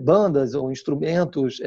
bandas 0.02 0.52
ou 0.52 0.70
instrumentos 0.70 1.62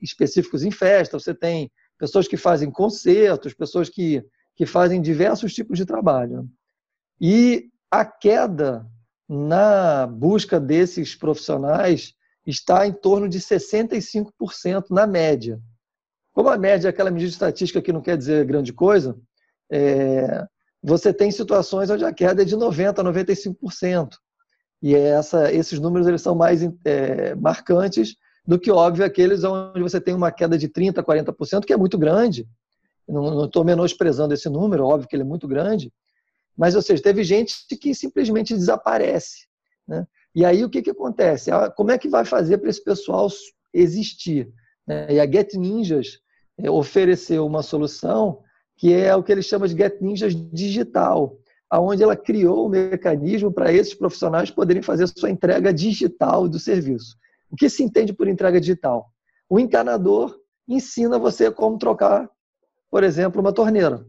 específicos 0.00 0.62
em 0.62 0.70
festa. 0.70 1.18
Você 1.18 1.34
tem 1.34 1.68
pessoas 1.98 2.28
que 2.28 2.36
fazem 2.36 2.70
concertos, 2.70 3.54
pessoas 3.54 3.88
que, 3.88 4.24
que 4.56 4.66
fazem 4.66 5.00
diversos 5.00 5.54
tipos 5.54 5.78
de 5.78 5.86
trabalho. 5.86 6.48
E 7.20 7.70
a 7.90 8.04
queda 8.04 8.86
na 9.28 10.06
busca 10.06 10.60
desses 10.60 11.14
profissionais 11.14 12.14
está 12.46 12.86
em 12.86 12.92
torno 12.92 13.28
de 13.28 13.40
65% 13.40 14.86
na 14.90 15.06
média. 15.06 15.60
Como 16.32 16.48
a 16.48 16.58
média 16.58 16.88
é 16.88 16.90
aquela 16.90 17.10
medida 17.10 17.30
estatística 17.30 17.80
que 17.80 17.92
não 17.92 18.02
quer 18.02 18.18
dizer 18.18 18.44
grande 18.44 18.72
coisa, 18.72 19.16
é, 19.70 20.44
você 20.82 21.12
tem 21.14 21.30
situações 21.30 21.88
onde 21.88 22.04
a 22.04 22.12
queda 22.12 22.42
é 22.42 22.44
de 22.44 22.56
90% 22.56 22.98
a 22.98 23.04
95%. 23.04 24.16
E 24.82 24.94
essa, 24.94 25.50
esses 25.50 25.80
números 25.80 26.06
eles 26.06 26.20
são 26.20 26.34
mais 26.34 26.60
é, 26.84 27.34
marcantes 27.34 28.16
do 28.46 28.58
que, 28.58 28.70
óbvio, 28.70 29.04
aqueles 29.04 29.42
onde 29.44 29.80
você 29.80 30.00
tem 30.00 30.14
uma 30.14 30.30
queda 30.30 30.58
de 30.58 30.68
30%, 30.68 31.02
40%, 31.02 31.64
que 31.64 31.72
é 31.72 31.76
muito 31.76 31.96
grande. 31.96 32.46
Não 33.08 33.46
estou 33.46 33.64
menosprezando 33.64 34.34
esse 34.34 34.48
número, 34.48 34.84
óbvio 34.84 35.08
que 35.08 35.16
ele 35.16 35.22
é 35.22 35.26
muito 35.26 35.48
grande. 35.48 35.92
Mas, 36.56 36.74
ou 36.74 36.82
seja, 36.82 37.02
teve 37.02 37.24
gente 37.24 37.54
que 37.80 37.94
simplesmente 37.94 38.54
desaparece. 38.54 39.46
Né? 39.86 40.06
E 40.34 40.44
aí 40.44 40.64
o 40.64 40.70
que, 40.70 40.82
que 40.82 40.90
acontece? 40.90 41.50
Ah, 41.50 41.70
como 41.70 41.90
é 41.90 41.98
que 41.98 42.08
vai 42.08 42.24
fazer 42.24 42.58
para 42.58 42.70
esse 42.70 42.82
pessoal 42.82 43.28
existir? 43.72 44.52
Né? 44.86 45.14
E 45.14 45.20
a 45.20 45.30
Get 45.30 45.54
Ninjas 45.54 46.18
é, 46.58 46.70
ofereceu 46.70 47.46
uma 47.46 47.62
solução 47.62 48.40
que 48.76 48.92
é 48.92 49.14
o 49.14 49.22
que 49.22 49.30
ele 49.30 49.42
chama 49.42 49.68
de 49.68 49.76
Get 49.76 50.00
Ninjas 50.00 50.34
digital, 50.52 51.38
aonde 51.70 52.02
ela 52.02 52.16
criou 52.16 52.66
um 52.66 52.68
mecanismo 52.68 53.52
para 53.52 53.72
esses 53.72 53.94
profissionais 53.94 54.50
poderem 54.50 54.82
fazer 54.82 55.06
sua 55.08 55.30
entrega 55.30 55.72
digital 55.72 56.48
do 56.48 56.58
serviço. 56.58 57.16
O 57.54 57.56
que 57.56 57.70
se 57.70 57.84
entende 57.84 58.12
por 58.12 58.26
entrega 58.26 58.60
digital? 58.60 59.12
O 59.48 59.60
encanador 59.60 60.36
ensina 60.66 61.20
você 61.20 61.52
como 61.52 61.78
trocar, 61.78 62.28
por 62.90 63.04
exemplo, 63.04 63.40
uma 63.40 63.52
torneira, 63.52 64.04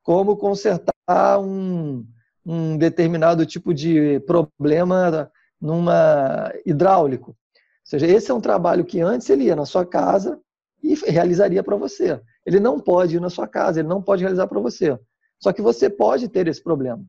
como 0.00 0.36
consertar 0.36 1.40
um, 1.40 2.06
um 2.46 2.78
determinado 2.78 3.44
tipo 3.44 3.74
de 3.74 4.20
problema 4.20 5.28
numa 5.60 6.52
hidráulico. 6.64 7.30
Ou 7.32 7.36
seja, 7.82 8.06
esse 8.06 8.30
é 8.30 8.34
um 8.34 8.40
trabalho 8.40 8.84
que 8.84 9.00
antes 9.00 9.28
ele 9.28 9.46
ia 9.46 9.56
na 9.56 9.66
sua 9.66 9.84
casa 9.84 10.40
e 10.80 10.94
realizaria 10.94 11.64
para 11.64 11.74
você. 11.74 12.20
Ele 12.46 12.60
não 12.60 12.78
pode 12.78 13.16
ir 13.16 13.20
na 13.20 13.28
sua 13.28 13.48
casa, 13.48 13.80
ele 13.80 13.88
não 13.88 14.00
pode 14.00 14.22
realizar 14.22 14.46
para 14.46 14.60
você. 14.60 14.96
Só 15.42 15.52
que 15.52 15.60
você 15.60 15.90
pode 15.90 16.28
ter 16.28 16.46
esse 16.46 16.62
problema. 16.62 17.04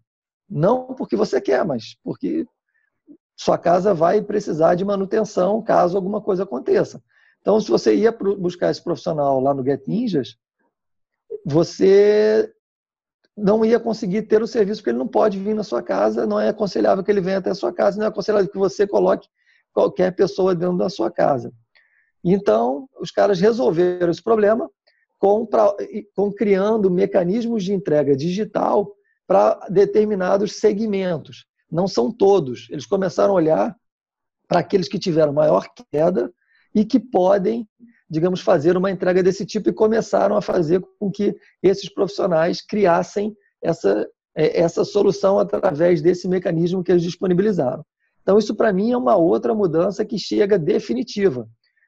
Não 0.50 0.96
porque 0.96 1.16
você 1.16 1.40
quer, 1.40 1.64
mas 1.64 1.96
porque 2.04 2.48
sua 3.38 3.58
casa 3.58 3.94
vai 3.94 4.22
precisar 4.22 4.76
de 4.76 4.86
manutenção 4.86 5.62
caso 5.62 5.98
alguma 5.98 6.22
coisa 6.22 6.44
aconteça. 6.44 7.02
Então, 7.42 7.60
se 7.60 7.70
você 7.70 7.94
ia 7.96 8.12
buscar 8.12 8.72
esse 8.72 8.84
profissional 8.84 9.40
lá 9.40 9.54
no 9.54 9.64
Get 9.64 9.86
Ninjas, 9.88 10.36
você 11.46 12.52
não 13.38 13.66
ia 13.66 13.80
conseguir 13.80 14.24
ter 14.24 14.42
o 14.42 14.48
serviço 14.48 14.82
porque 14.82 14.92
ele 14.92 14.98
não 14.98 15.08
pode 15.08 15.38
vir 15.38 15.54
na 15.54 15.64
sua 15.64 15.84
casa, 15.84 16.26
não 16.26 16.40
é 16.40 16.50
aconselhável 16.50 17.04
que 17.04 17.12
ele 17.12 17.22
venha 17.22 17.40
até 17.40 17.50
a 17.50 17.56
sua 17.56 17.74
casa, 17.74 17.98
não 17.98 18.06
é 18.06 18.10
aconselhável 18.10 18.50
que 18.50 18.58
você 18.58 18.88
coloque 18.88 19.28
qualquer 19.74 20.16
pessoa 20.16 20.56
dentro 20.56 20.78
da 20.78 20.90
sua 20.90 21.12
casa. 21.12 21.54
Então, 22.24 22.90
os 23.00 23.12
caras 23.12 23.40
resolveram 23.40 24.10
esse 24.10 24.24
problema 24.24 24.70
com, 25.20 25.46
pra, 25.46 25.76
com 26.16 26.32
criando 26.32 26.90
mecanismos 26.90 27.64
de 27.64 27.74
entrega 27.74 28.16
digital 28.16 28.96
para 29.28 29.68
determinados 29.70 30.54
segmentos. 30.54 31.46
Não 31.72 31.88
são 31.88 32.12
todos. 32.12 32.68
Eles 32.70 32.86
começaram 32.86 33.34
a 33.34 33.36
olhar 33.36 33.76
para 34.48 34.60
aqueles 34.60 34.88
que 34.88 35.00
tiveram 35.00 35.34
maior 35.34 35.68
queda 35.92 36.32
e 36.74 36.86
que 36.86 37.00
podem, 37.00 37.68
digamos, 38.10 38.42
fazer 38.42 38.78
uma 38.78 38.92
entrega 38.92 39.24
desse 39.24 39.46
tipo 39.46 39.70
e 39.70 39.74
começaram 39.74 40.36
a 40.36 40.42
fazer 40.42 40.82
com 41.00 41.10
que 41.10 41.36
esses 41.64 41.92
profissionais 41.92 42.62
criassem 42.62 43.36
essa, 43.62 44.08
é, 44.36 44.60
essa 44.60 44.84
solução 44.84 45.40
através 45.40 46.02
desse 46.02 46.28
mecanismo 46.28 46.84
que 46.84 46.92
eles 46.92 47.04
disponibilizaram. 47.04 47.84
Então, 48.22 48.38
isso 48.38 48.56
para 48.56 48.74
mim 48.74 48.92
é 48.92 48.98
uma 48.98 49.16
outra 49.16 49.54
mudança 49.54 50.04
que 50.04 50.18
chega 50.18 50.58
definitiva. 50.58 51.48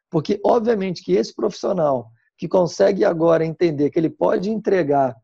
Porque, 0.09 0.39
obviamente, 0.43 1.03
que 1.03 1.13
esse 1.13 1.33
profissional 1.33 2.09
que 2.37 2.47
consegue 2.47 3.03
agora 3.03 3.45
entender 3.45 3.89
que 3.89 3.99
ele 3.99 4.09
pode 4.09 4.49
entregar 4.49 5.15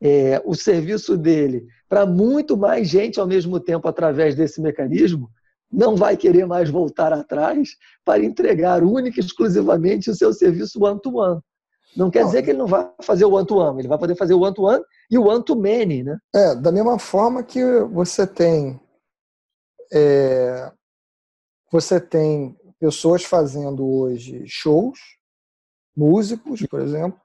é, 0.00 0.42
o 0.44 0.54
serviço 0.54 1.16
dele 1.16 1.66
para 1.88 2.06
muito 2.06 2.56
mais 2.56 2.88
gente 2.88 3.20
ao 3.20 3.26
mesmo 3.26 3.60
tempo 3.60 3.86
através 3.88 4.34
desse 4.34 4.60
mecanismo, 4.60 5.30
não 5.70 5.96
vai 5.96 6.16
querer 6.16 6.46
mais 6.46 6.70
voltar 6.70 7.12
atrás 7.12 7.70
para 8.04 8.24
entregar 8.24 8.82
única 8.82 9.20
e 9.20 9.24
exclusivamente 9.24 10.10
o 10.10 10.14
seu 10.14 10.32
serviço 10.32 10.82
one-to-one. 10.82 11.34
-one. 11.36 11.42
Não 11.96 12.10
quer 12.10 12.24
dizer 12.24 12.42
que 12.42 12.50
ele 12.50 12.58
não 12.58 12.66
vai 12.66 12.88
fazer 13.02 13.24
o 13.24 13.32
one-to-one, 13.32 13.70
-one, 13.70 13.78
ele 13.80 13.88
vai 13.88 13.98
poder 13.98 14.16
fazer 14.16 14.34
o 14.34 14.40
one-to-one 14.40 14.78
-one 14.78 14.84
e 15.10 15.18
o 15.18 15.26
one-to-many. 15.26 16.02
Né? 16.02 16.18
É, 16.34 16.54
da 16.54 16.70
mesma 16.70 16.98
forma 16.98 17.42
que 17.42 17.62
você 17.84 18.26
tem 18.26 18.80
é, 19.92 20.72
você 21.70 22.00
tem 22.00 22.56
pessoas 22.78 23.24
fazendo 23.24 23.86
hoje 23.86 24.44
shows, 24.46 24.98
músicos, 25.96 26.64
por 26.66 26.80
exemplo, 26.80 27.20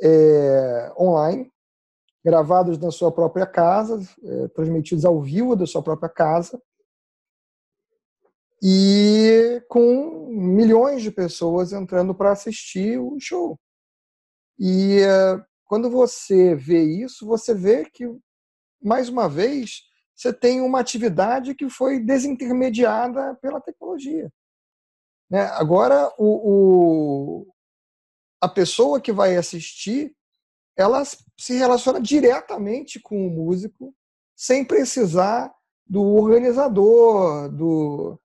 é, 0.00 0.92
online, 0.98 1.52
gravados 2.24 2.78
na 2.78 2.90
sua 2.90 3.12
própria 3.12 3.46
casa, 3.46 4.00
é, 4.22 4.48
transmitidos 4.48 5.04
ao 5.04 5.20
vivo 5.20 5.54
da 5.54 5.66
sua 5.66 5.82
própria 5.82 6.08
casa, 6.08 6.60
e 8.62 9.62
com 9.68 10.26
milhões 10.30 11.02
de 11.02 11.10
pessoas 11.10 11.72
entrando 11.72 12.14
para 12.14 12.32
assistir 12.32 12.98
o 12.98 13.18
show. 13.20 13.60
E 14.58 15.00
é, 15.00 15.44
quando 15.66 15.90
você 15.90 16.54
vê 16.54 16.82
isso, 16.82 17.26
você 17.26 17.52
vê 17.52 17.84
que, 17.84 18.04
mais 18.82 19.10
uma 19.10 19.28
vez, 19.28 19.82
você 20.14 20.32
tem 20.32 20.62
uma 20.62 20.80
atividade 20.80 21.54
que 21.54 21.68
foi 21.68 22.00
desintermediada 22.00 23.34
pela 23.42 23.60
tecnologia. 23.60 24.32
Né? 25.28 25.42
Agora, 25.52 26.10
o, 26.16 27.42
o, 27.42 27.54
a 28.40 28.48
pessoa 28.48 29.00
que 29.00 29.12
vai 29.12 29.36
assistir, 29.36 30.14
ela 30.76 31.02
se 31.04 31.54
relaciona 31.54 32.00
diretamente 32.00 33.00
com 33.00 33.26
o 33.26 33.30
músico, 33.30 33.94
sem 34.36 34.64
precisar 34.64 35.52
do 35.86 36.02
organizador, 36.02 37.48
do, 37.50 38.18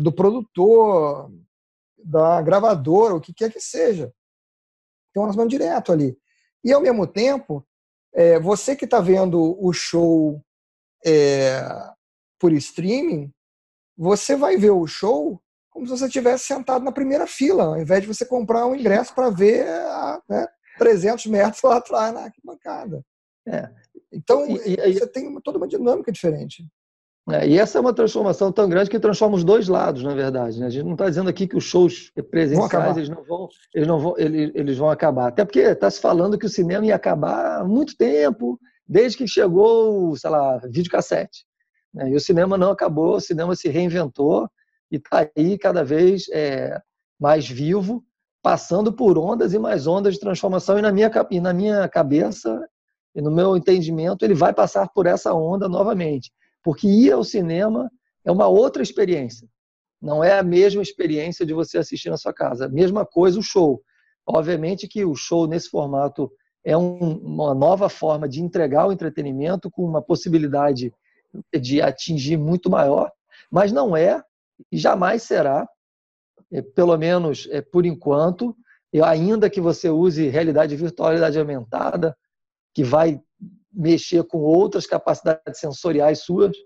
do 0.00 0.12
produtor. 0.12 1.30
da 2.02 2.40
gravadora, 2.42 3.14
o 3.14 3.20
que 3.20 3.34
quer 3.34 3.52
que 3.52 3.60
seja. 3.60 4.12
Tem 5.12 5.20
um 5.20 5.26
relacionamento 5.26 5.50
direto 5.50 5.92
ali. 5.92 6.16
E, 6.64 6.72
ao 6.72 6.80
mesmo 6.80 7.06
tempo, 7.06 7.66
é, 8.14 8.38
você 8.38 8.74
que 8.74 8.84
está 8.84 9.00
vendo 9.00 9.56
o 9.62 9.72
show 9.72 10.42
é, 11.04 11.60
por 12.38 12.52
streaming, 12.52 13.32
você 13.96 14.36
vai 14.36 14.56
ver 14.56 14.70
o 14.70 14.86
show 14.86 15.40
como 15.70 15.86
se 15.86 15.96
você 15.96 16.06
estivesse 16.06 16.44
sentado 16.44 16.84
na 16.84 16.90
primeira 16.90 17.26
fila, 17.26 17.64
ao 17.64 17.80
invés 17.80 18.00
de 18.02 18.08
você 18.08 18.26
comprar 18.26 18.66
um 18.66 18.74
ingresso 18.74 19.14
para 19.14 19.30
ver 19.30 19.68
a, 19.68 20.20
né, 20.28 20.46
300 20.78 21.26
metros 21.26 21.62
lá 21.62 21.76
atrás 21.76 22.14
na 22.14 22.20
arquibancada. 22.20 23.04
É. 23.46 23.68
Então, 24.12 24.46
e, 24.46 24.74
e, 24.74 24.92
você 24.94 25.06
tem 25.06 25.34
toda 25.40 25.58
uma 25.58 25.68
dinâmica 25.68 26.10
diferente. 26.10 26.64
É, 27.30 27.46
e 27.46 27.58
essa 27.58 27.76
é 27.76 27.80
uma 27.80 27.92
transformação 27.92 28.50
tão 28.50 28.68
grande 28.68 28.88
que 28.88 28.98
transforma 28.98 29.36
os 29.36 29.44
dois 29.44 29.68
lados, 29.68 30.02
na 30.02 30.14
verdade. 30.14 30.58
Né? 30.58 30.66
A 30.66 30.70
gente 30.70 30.84
não 30.84 30.92
está 30.92 31.08
dizendo 31.08 31.28
aqui 31.28 31.46
que 31.46 31.56
os 31.56 31.64
shows 31.64 32.10
presenciais 32.30 32.96
eles 32.96 33.08
não 33.10 33.22
vão, 33.22 33.48
eles 33.74 33.86
não 33.86 33.98
vão, 33.98 34.14
eles, 34.16 34.50
eles 34.54 34.78
vão 34.78 34.88
acabar. 34.88 35.28
Até 35.28 35.44
porque 35.44 35.60
está 35.60 35.90
se 35.90 36.00
falando 36.00 36.38
que 36.38 36.46
o 36.46 36.50
cinema 36.50 36.86
ia 36.86 36.94
acabar 36.94 37.60
há 37.60 37.64
muito 37.64 37.96
tempo, 37.96 38.58
desde 38.86 39.18
que 39.18 39.28
chegou, 39.28 40.16
sei 40.16 40.30
lá, 40.30 40.56
videocassete. 40.70 41.44
Né? 41.92 42.10
E 42.10 42.14
o 42.16 42.20
cinema 42.20 42.56
não 42.56 42.70
acabou, 42.70 43.16
o 43.16 43.20
cinema 43.20 43.54
se 43.54 43.68
reinventou 43.68 44.48
e 44.90 44.96
está 44.96 45.28
aí 45.36 45.58
cada 45.58 45.84
vez 45.84 46.24
é, 46.32 46.80
mais 47.20 47.46
vivo, 47.46 48.02
passando 48.42 48.92
por 48.92 49.18
ondas 49.18 49.52
e 49.52 49.58
mais 49.58 49.86
ondas 49.86 50.14
de 50.14 50.20
transformação. 50.20 50.78
E 50.78 50.82
na 50.82 50.92
minha, 50.92 51.10
e 51.30 51.40
na 51.40 51.52
minha 51.52 51.88
cabeça 51.88 52.60
e 53.14 53.20
no 53.20 53.30
meu 53.30 53.56
entendimento, 53.56 54.24
ele 54.24 54.34
vai 54.34 54.52
passar 54.52 54.88
por 54.88 55.06
essa 55.06 55.32
onda 55.34 55.68
novamente 55.68 56.30
porque 56.62 56.86
ir 56.86 57.12
ao 57.12 57.24
cinema 57.24 57.90
é 58.24 58.30
uma 58.30 58.46
outra 58.46 58.82
experiência. 58.82 59.48
Não 60.00 60.22
é 60.22 60.38
a 60.38 60.42
mesma 60.42 60.82
experiência 60.82 61.44
de 61.44 61.54
você 61.54 61.78
assistir 61.78 62.10
na 62.10 62.16
sua 62.16 62.32
casa. 62.32 62.68
Mesma 62.68 63.06
coisa 63.06 63.38
o 63.38 63.42
show. 63.42 63.82
Obviamente 64.26 64.86
que 64.86 65.04
o 65.04 65.14
show 65.14 65.46
nesse 65.46 65.70
formato 65.70 66.30
é 66.62 66.76
um, 66.76 67.16
uma 67.18 67.54
nova 67.54 67.88
forma 67.88 68.28
de 68.28 68.42
entregar 68.42 68.86
o 68.86 68.92
entretenimento 68.92 69.70
com 69.70 69.82
uma 69.82 70.02
possibilidade 70.02 70.92
de 71.58 71.80
atingir 71.80 72.36
muito 72.36 72.70
maior, 72.70 73.10
mas 73.50 73.72
não 73.72 73.96
é 73.96 74.22
e 74.70 74.76
jamais 74.76 75.22
será, 75.22 75.66
pelo 76.74 76.96
menos 76.96 77.48
é, 77.50 77.60
por 77.60 77.84
enquanto, 77.84 78.56
ainda 79.04 79.50
que 79.50 79.60
você 79.60 79.90
use 79.90 80.28
realidade 80.28 80.74
virtual, 80.76 81.08
realidade 81.08 81.38
aumentada, 81.38 82.16
que 82.74 82.82
vai 82.82 83.20
mexer 83.72 84.24
com 84.24 84.38
outras 84.38 84.86
capacidades 84.86 85.60
sensoriais 85.60 86.20
suas, 86.20 86.56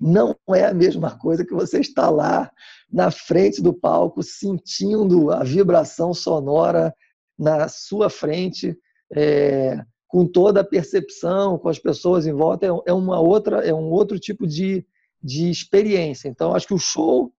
não 0.00 0.34
é 0.50 0.64
a 0.64 0.74
mesma 0.74 1.16
coisa 1.18 1.44
que 1.44 1.54
você 1.54 1.80
estar 1.80 2.10
lá 2.10 2.50
na 2.90 3.10
frente 3.10 3.62
do 3.62 3.72
palco, 3.72 4.22
sentindo 4.22 5.30
a 5.30 5.42
vibração 5.42 6.12
sonora 6.12 6.94
na 7.38 7.68
sua 7.68 8.10
frente, 8.10 8.76
é, 9.14 9.78
com 10.06 10.26
toda 10.26 10.60
a 10.60 10.64
percepção, 10.64 11.58
com 11.58 11.68
as 11.68 11.78
pessoas 11.78 12.26
em 12.26 12.32
volta, 12.32 12.66
é, 12.66 12.70
é 12.86 12.92
uma 12.92 13.20
outra, 13.20 13.66
é 13.66 13.72
um 13.72 13.90
outro 13.90 14.18
tipo 14.18 14.46
de, 14.46 14.86
de 15.22 15.50
experiência. 15.50 16.28
Então, 16.28 16.54
acho 16.54 16.66
que 16.66 16.74
o 16.74 16.78
show 16.78 17.32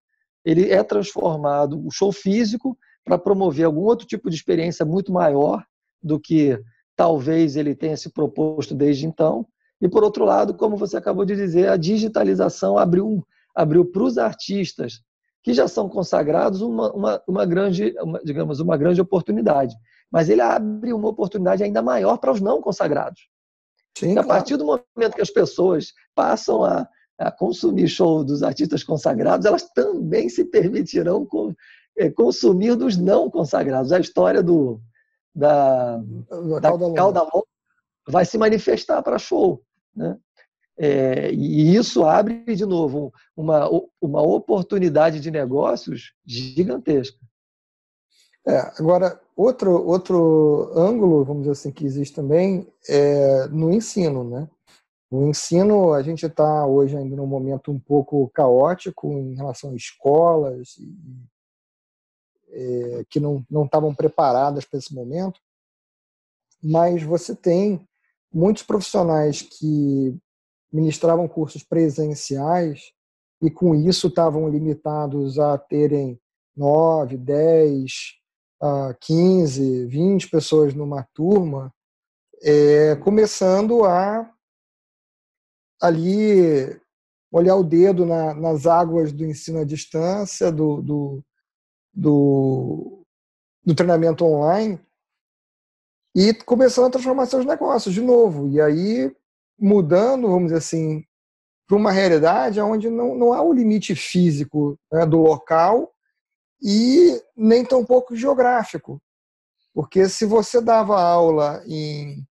ele 0.46 0.72
é 0.72 0.84
transformado, 0.84 1.86
o 1.86 1.92
show 1.92 2.12
físico, 2.12 2.78
para 3.04 3.18
promover 3.18 3.66
algum 3.66 3.82
outro 3.82 4.08
tipo 4.08 4.30
de 4.30 4.36
experiência 4.36 4.86
muito 4.86 5.12
maior 5.12 5.64
do 6.02 6.20
que 6.20 6.60
talvez 6.96 7.56
ele 7.56 7.76
tenha 7.76 7.98
se 7.98 8.10
proposto 8.12 8.74
desde 8.74 9.06
então. 9.06 9.46
E, 9.82 9.90
por 9.90 10.04
outro 10.04 10.26
lado, 10.26 10.54
como 10.54 10.78
você 10.78 10.98
acabou 10.98 11.26
de 11.26 11.36
dizer, 11.36 11.70
a 11.70 11.78
digitalização 11.78 12.78
abriu, 12.78 13.26
abriu 13.56 13.86
para 13.86 14.04
os 14.04 14.18
artistas 14.18 15.02
que 15.44 15.54
já 15.54 15.68
são 15.68 15.90
consagrados 15.90 16.62
uma, 16.62 16.92
uma, 16.94 17.24
uma 17.28 17.46
grande, 17.46 17.94
uma, 18.00 18.20
digamos, 18.24 18.62
uma 18.62 18.78
grande 18.78 19.02
oportunidade. 19.02 19.76
Mas 20.10 20.30
ele 20.30 20.42
abre 20.42 20.94
uma 20.94 21.10
oportunidade 21.10 21.64
ainda 21.64 21.82
maior 21.82 22.18
para 22.18 22.32
os 22.32 22.40
não 22.40 22.62
consagrados. 22.62 23.27
Sim, 23.98 24.18
a 24.18 24.24
partir 24.24 24.58
do 24.58 24.66
momento 24.66 25.16
que 25.16 25.22
as 25.22 25.29
pessoas 25.29 25.94
passam 26.16 26.64
a, 26.64 26.88
a 27.18 27.32
consumir 27.32 27.88
show 27.88 28.24
dos 28.24 28.44
artistas 28.44 28.84
consagrados, 28.84 29.46
elas 29.46 29.70
também 29.70 30.30
se 30.30 30.46
permitirão 30.46 31.28
é, 31.98 32.10
consumir 32.10 32.76
dos 32.76 32.98
não 32.98 33.30
consagrados. 33.30 33.92
A 33.92 34.00
história 34.00 34.42
do, 34.42 34.80
da, 35.34 35.98
da 36.62 36.72
cauda 36.94 37.22
longa 37.22 37.48
vai 38.08 38.26
se 38.26 38.38
manifestar 38.38 39.02
para 39.02 39.20
show. 39.20 39.62
Né? 39.96 40.18
É, 40.78 41.32
e 41.32 41.76
isso 41.76 42.04
abre, 42.04 42.44
de 42.56 42.66
novo, 42.66 43.14
uma, 43.36 43.70
uma 44.02 44.22
oportunidade 44.22 45.20
de 45.20 45.30
negócios 45.30 46.14
gigantesca. 46.26 47.18
É, 48.46 48.58
agora, 48.78 49.20
outro, 49.38 49.72
outro 49.86 50.72
ângulo, 50.76 51.24
vamos 51.24 51.44
dizer 51.44 51.52
assim, 51.52 51.72
que 51.72 51.86
existe 51.86 52.16
também 52.16 52.68
é 52.90 53.48
no 53.48 53.72
ensino. 53.72 54.24
Né? 54.24 54.50
No 55.14 55.30
ensino, 55.30 55.94
a 55.94 56.02
gente 56.02 56.26
está 56.26 56.66
hoje 56.66 56.98
ainda 56.98 57.16
num 57.16 57.28
momento 57.28 57.72
um 57.72 57.78
pouco 57.78 58.32
caótico 58.34 59.14
em 59.14 59.36
relação 59.36 59.70
a 59.70 59.76
escolas 59.76 60.76
e, 60.80 60.98
é, 62.50 63.06
que 63.08 63.20
não 63.20 63.46
estavam 63.64 63.94
preparadas 63.94 64.66
para 64.66 64.80
esse 64.80 64.92
momento, 64.92 65.40
mas 66.64 67.04
você 67.04 67.36
tem 67.36 67.88
muitos 68.34 68.64
profissionais 68.64 69.44
que 69.44 70.18
ministravam 70.72 71.28
cursos 71.28 71.62
presenciais 71.62 72.92
e 73.40 73.52
com 73.52 73.76
isso 73.76 74.08
estavam 74.08 74.50
limitados 74.50 75.38
a 75.38 75.60
terem 75.60 76.20
9, 76.58 77.18
10, 77.18 77.92
15, 79.00 79.86
20 79.86 80.30
pessoas 80.32 80.74
numa 80.74 81.08
turma, 81.14 81.72
é, 82.42 82.96
começando 82.96 83.86
a 83.86 84.32
ali 85.83 86.79
olhar 87.29 87.55
o 87.57 87.63
dedo 87.63 88.05
na, 88.05 88.33
nas 88.33 88.65
águas 88.65 89.11
do 89.11 89.25
ensino 89.25 89.59
à 89.59 89.65
distância, 89.65 90.50
do, 90.50 90.81
do, 90.81 91.24
do, 91.93 93.05
do 93.65 93.75
treinamento 93.75 94.24
online 94.24 94.79
e 96.15 96.33
começando 96.33 96.85
a 96.85 96.91
transformar 96.91 97.25
seus 97.25 97.46
negócios 97.46 97.93
de 97.93 98.00
novo. 98.00 98.48
E 98.48 98.61
aí 98.61 99.13
mudando, 99.59 100.29
vamos 100.29 100.46
dizer 100.46 100.59
assim, 100.59 101.03
para 101.67 101.75
uma 101.75 101.91
realidade 101.91 102.61
onde 102.61 102.89
não, 102.89 103.15
não 103.15 103.33
há 103.33 103.41
o 103.41 103.51
limite 103.51 103.93
físico 103.93 104.79
né, 104.91 105.05
do 105.05 105.17
local 105.17 105.91
e 106.61 107.22
nem 107.35 107.65
tão 107.65 107.83
pouco 107.83 108.15
geográfico. 108.15 109.01
Porque 109.74 110.07
se 110.07 110.25
você 110.25 110.61
dava 110.61 111.01
aula 111.01 111.61
em 111.67 112.25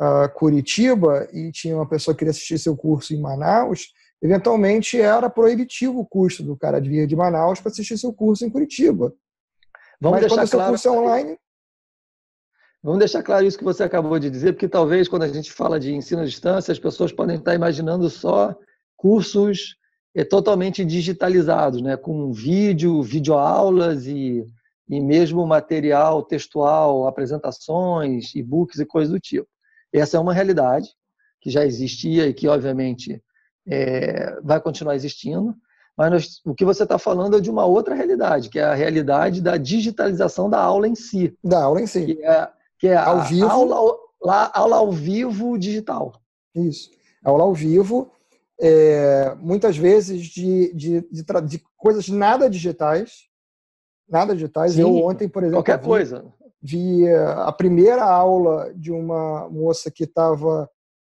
uh, 0.00 0.28
Curitiba 0.34 1.28
e 1.32 1.50
tinha 1.52 1.76
uma 1.76 1.88
pessoa 1.88 2.14
que 2.14 2.20
queria 2.20 2.30
assistir 2.30 2.58
seu 2.58 2.76
curso 2.76 3.14
em 3.14 3.20
Manaus, 3.20 3.92
eventualmente 4.22 5.00
era 5.00 5.28
proibitivo 5.28 6.00
o 6.00 6.06
custo 6.06 6.42
do 6.42 6.56
cara 6.56 6.80
de 6.80 6.88
vir 6.88 7.06
de 7.06 7.16
Manaus 7.16 7.60
para 7.60 7.70
assistir 7.70 7.98
seu 7.98 8.12
curso 8.12 8.44
em 8.44 8.50
Curitiba. 8.50 9.12
Vamos 10.00 10.20
Mas 10.20 10.32
quando 10.32 10.46
seu 10.46 10.58
claro... 10.58 10.72
curso 10.72 10.88
é 10.88 10.90
online... 10.90 11.38
Vamos 12.82 12.98
deixar 12.98 13.22
claro 13.22 13.46
isso 13.46 13.56
que 13.56 13.64
você 13.64 13.82
acabou 13.82 14.18
de 14.18 14.28
dizer, 14.28 14.52
porque 14.52 14.68
talvez 14.68 15.08
quando 15.08 15.22
a 15.22 15.28
gente 15.28 15.50
fala 15.50 15.80
de 15.80 15.94
ensino 15.94 16.20
à 16.20 16.24
distância, 16.26 16.70
as 16.70 16.78
pessoas 16.78 17.10
podem 17.10 17.36
estar 17.36 17.54
imaginando 17.54 18.10
só 18.10 18.54
cursos 18.94 19.78
é, 20.14 20.22
totalmente 20.22 20.84
digitalizados, 20.84 21.80
né? 21.80 21.96
com 21.96 22.30
vídeo, 22.30 23.02
videoaulas 23.02 24.06
e, 24.06 24.44
e 24.86 25.00
mesmo 25.00 25.46
material 25.46 26.22
textual, 26.22 27.08
apresentações, 27.08 28.34
e-books 28.34 28.78
e 28.78 28.84
coisas 28.84 29.12
do 29.12 29.18
tipo. 29.18 29.48
Essa 29.98 30.16
é 30.16 30.20
uma 30.20 30.34
realidade 30.34 30.88
que 31.40 31.50
já 31.50 31.64
existia 31.64 32.26
e 32.26 32.34
que, 32.34 32.48
obviamente, 32.48 33.22
é, 33.66 34.40
vai 34.42 34.60
continuar 34.60 34.94
existindo, 34.94 35.54
mas 35.96 36.10
nós, 36.10 36.40
o 36.44 36.54
que 36.54 36.64
você 36.64 36.82
está 36.82 36.98
falando 36.98 37.36
é 37.36 37.40
de 37.40 37.50
uma 37.50 37.64
outra 37.64 37.94
realidade, 37.94 38.48
que 38.48 38.58
é 38.58 38.64
a 38.64 38.74
realidade 38.74 39.40
da 39.40 39.56
digitalização 39.56 40.50
da 40.50 40.60
aula 40.60 40.88
em 40.88 40.94
si. 40.94 41.36
Da 41.42 41.62
aula 41.62 41.80
em 41.80 41.86
si. 41.86 42.06
Que 42.06 42.24
é, 42.24 42.48
que 42.78 42.88
é 42.88 42.96
ao 42.96 43.22
vivo. 43.22 43.46
Aula, 43.46 43.96
lá, 44.20 44.50
aula 44.52 44.76
ao 44.76 44.90
vivo 44.90 45.56
digital. 45.56 46.20
Isso. 46.54 46.90
Aula 47.22 47.44
ao 47.44 47.54
vivo, 47.54 48.10
é, 48.60 49.34
muitas 49.40 49.76
vezes 49.76 50.26
de, 50.26 50.72
de, 50.74 51.00
de, 51.10 51.24
de, 51.46 51.64
coisas 51.76 52.08
nada 52.08 52.50
digitais. 52.50 53.28
Nada 54.08 54.34
digitais. 54.34 54.72
Sim, 54.72 54.82
Eu 54.82 54.96
ontem, 54.96 55.28
por 55.28 55.42
exemplo. 55.42 55.62
Qualquer 55.62 55.78
vi, 55.78 55.84
coisa. 55.84 56.24
Vi 56.66 57.06
a 57.12 57.52
primeira 57.52 58.02
aula 58.02 58.72
de 58.74 58.90
uma 58.90 59.50
moça 59.50 59.90
que 59.90 60.04
estava 60.04 60.66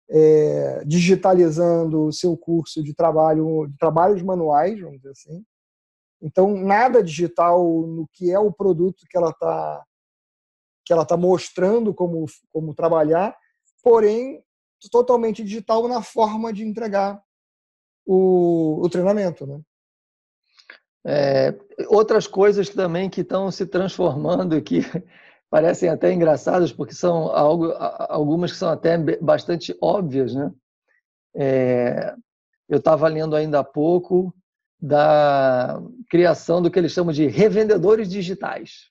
é, 0.08 0.84
digitalizando 0.86 2.06
o 2.06 2.14
seu 2.14 2.38
curso 2.38 2.84
de 2.84 2.94
trabalho, 2.94 3.66
de 3.66 3.76
trabalhos 3.76 4.22
manuais, 4.22 4.80
vamos 4.80 4.98
dizer 4.98 5.10
assim. 5.10 5.44
Então, 6.22 6.56
nada 6.56 7.02
digital 7.02 7.64
no 7.88 8.08
que 8.14 8.30
é 8.30 8.38
o 8.38 8.52
produto 8.52 9.08
que 9.10 9.18
ela 9.18 9.32
está 9.32 9.84
que 10.86 10.94
ela 10.94 11.04
está 11.04 11.18
mostrando 11.18 11.94
como, 11.94 12.26
como 12.52 12.74
trabalhar, 12.74 13.36
porém 13.84 14.44
totalmente 14.92 15.44
digital 15.44 15.88
na 15.88 16.02
forma 16.02 16.54
de 16.54 16.64
entregar 16.64 17.22
o, 18.06 18.82
o 18.84 18.90
treinamento, 18.90 19.48
né? 19.48 19.62
É, 21.06 21.56
outras 21.88 22.28
coisas 22.28 22.70
também 22.70 23.10
que 23.10 23.22
estão 23.22 23.52
se 23.52 23.66
transformando 23.66 24.62
que 24.62 24.82
parecem 25.50 25.90
até 25.90 26.14
engraçadas, 26.14 26.72
porque 26.72 26.94
são 26.94 27.36
algo, 27.36 27.74
algumas 28.08 28.52
que 28.52 28.58
são 28.58 28.70
até 28.70 28.98
bastante 29.20 29.76
óbvias. 29.82 30.34
Né? 30.34 30.52
É, 31.36 32.16
eu 32.68 32.78
estava 32.78 33.08
lendo 33.08 33.36
ainda 33.36 33.60
há 33.60 33.64
pouco 33.64 34.34
da 34.82 35.82
criação 36.10 36.62
do 36.62 36.72
que 36.72 36.80
eles 36.80 36.92
chamam 36.92 37.12
de 37.12 37.28
revendedores 37.28 38.10
digitais, 38.10 38.90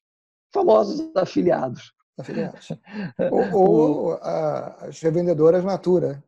famosos 0.52 1.10
afiliados. 1.16 1.92
Afiliados. 2.18 2.68
ou, 3.30 3.52
ou 3.52 4.12
a, 4.14 4.86
as 4.86 5.00
revendedoras 5.00 5.64
Natura. 5.64 6.22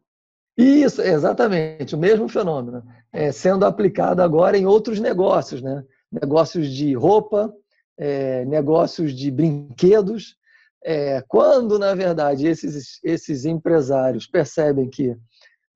Isso, 0.56 1.00
exatamente, 1.02 1.94
o 1.94 1.98
mesmo 1.98 2.28
fenômeno, 2.28 2.84
é, 3.12 3.32
sendo 3.32 3.64
aplicado 3.64 4.22
agora 4.22 4.56
em 4.56 4.66
outros 4.66 5.00
negócios, 5.00 5.62
né? 5.62 5.84
negócios 6.10 6.68
de 6.68 6.92
roupa, 6.94 7.54
é, 8.00 8.46
negócios 8.46 9.12
de 9.12 9.30
brinquedos, 9.30 10.34
é, 10.82 11.22
quando, 11.28 11.78
na 11.78 11.94
verdade, 11.94 12.46
esses, 12.46 12.98
esses 13.04 13.44
empresários 13.44 14.26
percebem 14.26 14.88
que 14.88 15.14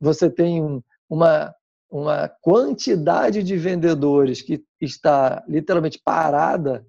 você 0.01 0.31
tem 0.31 0.83
uma, 1.09 1.55
uma 1.91 2.29
quantidade 2.41 3.43
de 3.43 3.57
vendedores 3.59 4.41
que 4.41 4.65
está 4.81 5.45
literalmente 5.47 6.01
parada, 6.03 6.87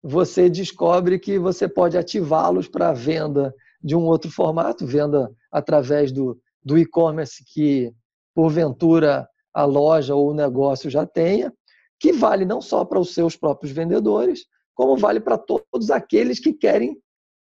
você 0.00 0.48
descobre 0.48 1.18
que 1.18 1.36
você 1.36 1.66
pode 1.68 1.98
ativá-los 1.98 2.68
para 2.68 2.92
venda 2.92 3.52
de 3.82 3.96
um 3.96 4.04
outro 4.04 4.30
formato, 4.30 4.86
venda 4.86 5.28
através 5.50 6.12
do, 6.12 6.40
do 6.64 6.78
e-commerce 6.78 7.44
que, 7.52 7.92
porventura, 8.32 9.28
a 9.52 9.64
loja 9.64 10.14
ou 10.14 10.30
o 10.30 10.34
negócio 10.34 10.88
já 10.88 11.04
tenha, 11.04 11.52
que 11.98 12.12
vale 12.12 12.44
não 12.44 12.60
só 12.60 12.84
para 12.84 13.00
os 13.00 13.12
seus 13.14 13.34
próprios 13.34 13.72
vendedores, 13.72 14.44
como 14.76 14.96
vale 14.96 15.18
para 15.18 15.36
todos 15.36 15.90
aqueles 15.90 16.38
que 16.38 16.52
querem 16.52 16.96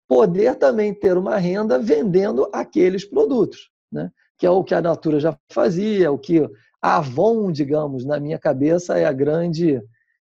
poder 0.07 0.55
também 0.55 0.93
ter 0.93 1.17
uma 1.17 1.37
renda 1.37 1.77
vendendo 1.77 2.49
aqueles 2.53 3.03
produtos, 3.03 3.69
né? 3.91 4.09
que 4.37 4.45
é 4.45 4.49
o 4.49 4.63
que 4.63 4.73
a 4.73 4.81
Natura 4.81 5.19
já 5.19 5.37
fazia, 5.51 6.09
o 6.11 6.17
que 6.17 6.39
a 6.81 6.97
Avon, 6.97 7.51
digamos, 7.51 8.05
na 8.05 8.19
minha 8.19 8.39
cabeça, 8.39 8.97
é 8.97 9.03
a 9.03 9.11
grande 9.11 9.81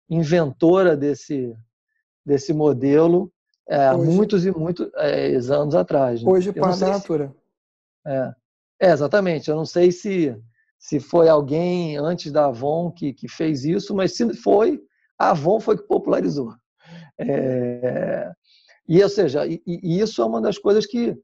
inventora 0.10 0.98
desse, 0.98 1.56
desse 2.26 2.52
modelo 2.52 3.32
é, 3.70 3.86
há 3.86 3.96
muitos 3.96 4.46
e 4.46 4.52
muitos 4.52 4.90
é, 4.96 5.36
anos 5.54 5.76
atrás. 5.76 6.24
Né? 6.24 6.30
Hoje, 6.30 6.52
para 6.52 6.74
a 6.74 6.76
Natura. 6.76 7.28
Se... 8.04 8.12
É. 8.12 8.34
é, 8.82 8.92
exatamente. 8.92 9.48
Eu 9.48 9.56
não 9.56 9.66
sei 9.66 9.92
se 9.92 10.36
se 10.80 10.98
foi 10.98 11.28
alguém 11.28 11.98
antes 11.98 12.32
da 12.32 12.46
Avon 12.46 12.90
que, 12.90 13.12
que 13.12 13.28
fez 13.28 13.66
isso, 13.66 13.94
mas 13.94 14.16
se 14.16 14.34
foi, 14.34 14.82
a 15.20 15.32
Avon 15.32 15.60
foi 15.60 15.78
que 15.78 15.84
popularizou. 15.84 16.54
É, 17.20 18.32
e, 18.88 19.04
ou 19.04 19.10
seja, 19.10 19.46
e, 19.46 19.62
e 19.68 20.00
isso 20.00 20.22
é 20.22 20.26
uma 20.26 20.42
das 20.42 20.58
coisas 20.58 20.86
que, 20.86 21.18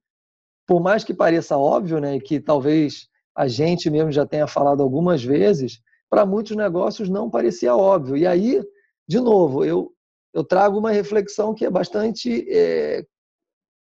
por 0.68 0.82
mais 0.82 1.04
que 1.04 1.14
pareça 1.14 1.58
óbvio, 1.58 2.00
né, 2.00 2.20
que 2.20 2.40
talvez 2.40 3.08
a 3.36 3.48
gente 3.48 3.90
mesmo 3.90 4.12
já 4.12 4.26
tenha 4.26 4.48
falado 4.48 4.84
algumas 4.84 5.24
vezes, 5.24 5.80
para 6.10 6.26
muitos 6.26 6.56
negócios 6.56 7.10
não 7.10 7.30
parecia 7.30 7.76
óbvio. 7.76 8.16
E 8.16 8.28
aí, 8.28 8.64
de 9.08 9.20
novo, 9.20 9.66
eu, 9.66 9.92
eu 10.34 10.44
trago 10.44 10.78
uma 10.78 10.92
reflexão 10.92 11.54
que 11.54 11.66
é 11.66 11.70
bastante 11.70 12.46
é, 12.50 13.06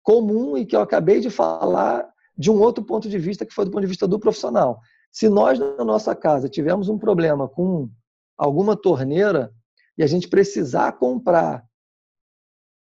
comum 0.03 0.57
e 0.57 0.65
que 0.65 0.75
eu 0.75 0.81
acabei 0.81 1.19
de 1.19 1.29
falar 1.29 2.07
de 2.37 2.51
um 2.51 2.59
outro 2.59 2.83
ponto 2.83 3.07
de 3.07 3.17
vista, 3.17 3.45
que 3.45 3.53
foi 3.53 3.65
do 3.65 3.71
ponto 3.71 3.81
de 3.81 3.87
vista 3.87 4.07
do 4.07 4.19
profissional. 4.19 4.79
Se 5.11 5.29
nós, 5.29 5.57
na 5.57 5.85
nossa 5.85 6.13
casa, 6.13 6.49
tivermos 6.49 6.89
um 6.89 6.97
problema 6.97 7.47
com 7.47 7.89
alguma 8.37 8.75
torneira 8.75 9.53
e 9.97 10.03
a 10.03 10.07
gente 10.07 10.27
precisar 10.27 10.91
comprar 10.93 11.63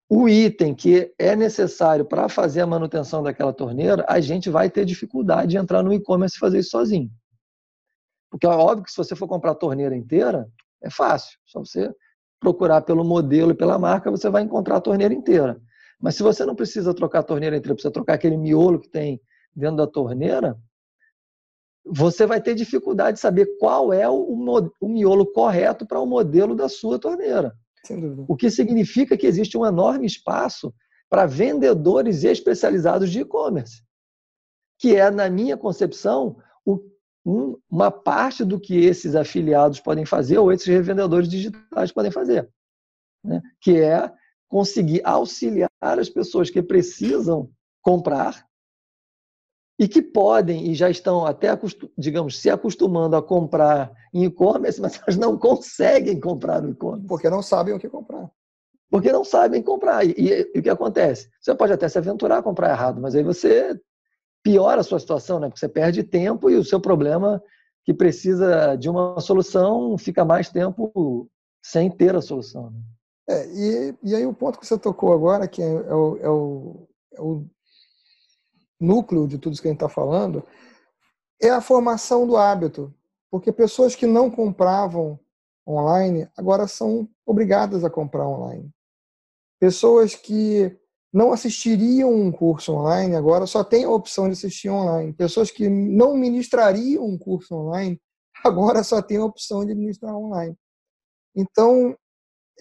o 0.09 0.27
item 0.27 0.73
que 0.73 1.13
é 1.19 1.35
necessário 1.35 2.03
para 2.03 2.27
fazer 2.27 2.61
a 2.61 2.67
manutenção 2.67 3.21
daquela 3.21 3.53
torneira, 3.53 4.03
a 4.09 4.19
gente 4.19 4.49
vai 4.49 4.67
ter 4.67 4.83
dificuldade 4.83 5.51
de 5.51 5.57
entrar 5.57 5.83
no 5.83 5.93
e-commerce 5.93 6.35
e 6.35 6.39
fazer 6.39 6.59
isso 6.59 6.71
sozinho. 6.71 7.11
Porque 8.31 8.47
é 8.47 8.49
óbvio 8.49 8.85
que 8.85 8.91
se 8.91 8.97
você 8.97 9.15
for 9.15 9.27
comprar 9.27 9.51
a 9.51 9.55
torneira 9.55 9.95
inteira, 9.95 10.49
é 10.81 10.89
fácil. 10.89 11.37
Só 11.45 11.59
você 11.59 11.93
procurar 12.39 12.81
pelo 12.81 13.03
modelo 13.03 13.51
e 13.51 13.55
pela 13.55 13.77
marca, 13.77 14.09
você 14.09 14.29
vai 14.29 14.41
encontrar 14.41 14.77
a 14.77 14.81
torneira 14.81 15.13
inteira. 15.13 15.61
Mas 16.01 16.15
se 16.15 16.23
você 16.23 16.43
não 16.43 16.55
precisa 16.55 16.93
trocar 16.93 17.19
a 17.19 17.23
torneira 17.23 17.55
inteira, 17.55 17.75
precisa 17.75 17.93
trocar 17.93 18.13
aquele 18.13 18.37
miolo 18.37 18.79
que 18.79 18.89
tem 18.89 19.21
dentro 19.55 19.77
da 19.77 19.87
torneira, 19.87 20.57
você 21.85 22.25
vai 22.25 22.41
ter 22.41 22.55
dificuldade 22.55 23.15
de 23.15 23.19
saber 23.21 23.57
qual 23.59 23.93
é 23.93 24.07
o, 24.09 24.73
miolo 24.81 25.25
correto 25.31 25.85
para 25.85 25.99
o 25.99 26.05
modelo 26.05 26.55
da 26.55 26.69
sua 26.69 26.97
torneira. 26.97 27.55
O 28.27 28.35
que 28.35 28.49
significa 28.49 29.17
que 29.17 29.27
existe 29.27 29.57
um 29.57 29.65
enorme 29.65 30.05
espaço 30.05 30.73
para 31.09 31.25
vendedores 31.25 32.23
especializados 32.23 33.09
de 33.09 33.21
e-commerce, 33.21 33.81
que 34.77 34.95
é, 34.95 35.09
na 35.09 35.29
minha 35.29 35.57
concepção, 35.57 36.37
um, 37.25 37.57
uma 37.69 37.91
parte 37.91 38.43
do 38.43 38.59
que 38.59 38.75
esses 38.85 39.15
afiliados 39.15 39.79
podem 39.79 40.05
fazer 40.05 40.37
ou 40.37 40.51
esses 40.51 40.67
revendedores 40.67 41.27
digitais 41.27 41.91
podem 41.91 42.11
fazer, 42.11 42.49
né? 43.23 43.41
que 43.59 43.77
é 43.77 44.11
conseguir 44.47 45.01
auxiliar 45.03 45.69
as 45.81 46.09
pessoas 46.09 46.49
que 46.49 46.61
precisam 46.61 47.51
comprar 47.81 48.47
e 49.79 49.87
que 49.87 50.01
podem 50.01 50.69
e 50.69 50.75
já 50.75 50.89
estão 50.89 51.25
até, 51.25 51.57
digamos, 51.97 52.37
se 52.37 52.49
acostumando 52.49 53.15
a 53.15 53.23
comprar 53.23 53.89
em 54.13 54.25
e-commerce, 54.25 54.79
mas 54.81 54.99
elas 55.01 55.15
não 55.15 55.37
conseguem 55.37 56.19
comprar 56.19 56.61
no 56.61 56.71
e-commerce. 56.71 57.07
Porque 57.07 57.29
não 57.29 57.41
sabem 57.41 57.73
o 57.73 57.79
que 57.79 57.87
comprar. 57.87 58.29
Porque 58.91 59.11
não 59.11 59.23
sabem 59.23 59.63
comprar. 59.63 60.05
E, 60.05 60.13
e, 60.17 60.51
e, 60.53 60.59
o 60.59 60.61
que 60.61 60.69
acontece? 60.69 61.29
Você 61.39 61.55
pode 61.55 61.71
até 61.71 61.87
se 61.87 61.97
aventurar 61.97 62.39
a 62.39 62.43
comprar 62.43 62.71
errado, 62.71 62.99
mas 62.99 63.15
aí 63.15 63.23
você 63.23 63.79
piora 64.43 64.81
a 64.81 64.83
sua 64.83 64.99
situação, 64.99 65.39
né? 65.39 65.47
Porque 65.47 65.59
você 65.59 65.69
perde 65.69 66.03
tempo 66.03 66.49
e 66.49 66.55
o 66.55 66.63
seu 66.63 66.81
problema 66.81 67.41
que 67.85 67.93
precisa 67.93 68.75
de 68.75 68.89
uma 68.89 69.19
solução 69.21 69.97
fica 69.97 70.25
mais 70.25 70.49
tempo 70.49 71.29
sem 71.63 71.89
ter 71.89 72.15
a 72.15 72.21
solução. 72.21 72.71
Né? 72.71 72.79
É, 73.29 73.47
e, 73.47 73.95
e 74.03 74.15
aí 74.15 74.25
o 74.25 74.33
ponto 74.33 74.59
que 74.59 74.65
você 74.65 74.77
tocou 74.77 75.13
agora, 75.13 75.47
que 75.47 75.61
é, 75.61 75.65
é, 75.65 75.93
o, 75.93 76.17
é, 76.17 76.29
o, 76.29 76.87
é 77.13 77.21
o 77.21 77.45
núcleo 78.79 79.27
de 79.27 79.37
tudo 79.37 79.53
isso 79.53 79.61
que 79.61 79.67
a 79.67 79.71
gente 79.71 79.77
está 79.83 79.89
falando, 79.89 80.43
é 81.41 81.49
a 81.49 81.61
formação 81.61 82.25
do 82.25 82.37
hábito. 82.37 82.93
Porque 83.31 83.51
pessoas 83.51 83.95
que 83.95 84.07
não 84.07 84.29
compravam 84.29 85.19
online 85.67 86.27
agora 86.35 86.67
são 86.67 87.07
obrigadas 87.25 87.83
a 87.83 87.89
comprar 87.89 88.27
online. 88.27 88.69
Pessoas 89.59 90.15
que 90.15 90.75
não 91.13 91.31
assistiriam 91.31 92.11
um 92.11 92.31
curso 92.31 92.73
online 92.73 93.15
agora 93.15 93.45
só 93.45 93.63
têm 93.63 93.83
a 93.83 93.89
opção 93.89 94.25
de 94.25 94.33
assistir 94.33 94.69
online. 94.69 95.13
Pessoas 95.13 95.51
que 95.51 95.69
não 95.69 96.15
ministrariam 96.15 97.05
um 97.05 97.17
curso 97.17 97.55
online 97.55 97.99
agora 98.43 98.83
só 98.83 99.01
têm 99.01 99.17
a 99.17 99.25
opção 99.25 99.65
de 99.65 99.75
ministrar 99.75 100.15
online. 100.15 100.55
Então, 101.35 101.95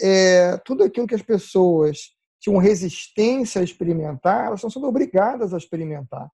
é, 0.00 0.56
tudo 0.58 0.84
aquilo 0.84 1.06
que 1.06 1.14
as 1.14 1.22
pessoas 1.22 2.14
tinham 2.40 2.58
resistência 2.58 3.60
a 3.60 3.64
experimentar, 3.64 4.46
elas 4.46 4.60
estão 4.60 4.70
sendo 4.70 4.86
obrigadas 4.86 5.52
a 5.52 5.58
experimentar. 5.58 6.30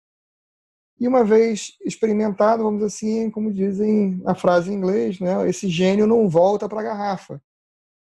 E 1.00 1.08
uma 1.08 1.24
vez 1.24 1.72
experimentado, 1.84 2.62
vamos 2.62 2.80
dizer 2.80 2.94
assim, 2.94 3.30
como 3.30 3.52
dizem 3.52 4.20
na 4.22 4.34
frase 4.34 4.70
em 4.70 4.74
inglês, 4.74 5.18
né, 5.18 5.48
esse 5.48 5.68
gênio 5.68 6.06
não 6.06 6.28
volta 6.28 6.68
para 6.68 6.80
a 6.80 6.84
garrafa. 6.84 7.40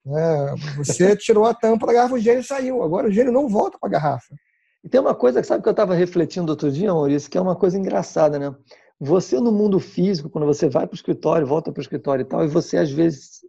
É, 0.06 0.54
você 0.76 1.14
tirou 1.16 1.44
a 1.44 1.52
tampa 1.52 1.86
da 1.86 1.92
garrafa, 1.92 2.14
o 2.14 2.18
gênio 2.18 2.42
saiu. 2.42 2.82
Agora 2.82 3.08
o 3.08 3.12
gênio 3.12 3.32
não 3.32 3.48
volta 3.48 3.78
para 3.78 3.88
a 3.88 3.92
garrafa. 3.92 4.34
E 4.82 4.88
tem 4.88 5.00
uma 5.00 5.14
coisa 5.14 5.40
que 5.40 5.46
sabe 5.46 5.62
que 5.62 5.68
eu 5.68 5.72
estava 5.72 5.94
refletindo 5.94 6.50
outro 6.50 6.70
dia, 6.70 6.92
Maurício, 6.92 7.30
que 7.30 7.36
é 7.36 7.40
uma 7.40 7.56
coisa 7.56 7.76
engraçada, 7.76 8.38
né? 8.38 8.54
Você 8.98 9.38
no 9.38 9.52
mundo 9.52 9.78
físico, 9.78 10.30
quando 10.30 10.46
você 10.46 10.68
vai 10.68 10.86
para 10.86 10.94
o 10.94 10.96
escritório, 10.96 11.46
volta 11.46 11.70
para 11.70 11.80
o 11.80 11.82
escritório 11.82 12.22
e 12.22 12.24
tal, 12.24 12.44
e 12.44 12.48
você 12.48 12.78
às 12.78 12.90
vezes, 12.90 13.40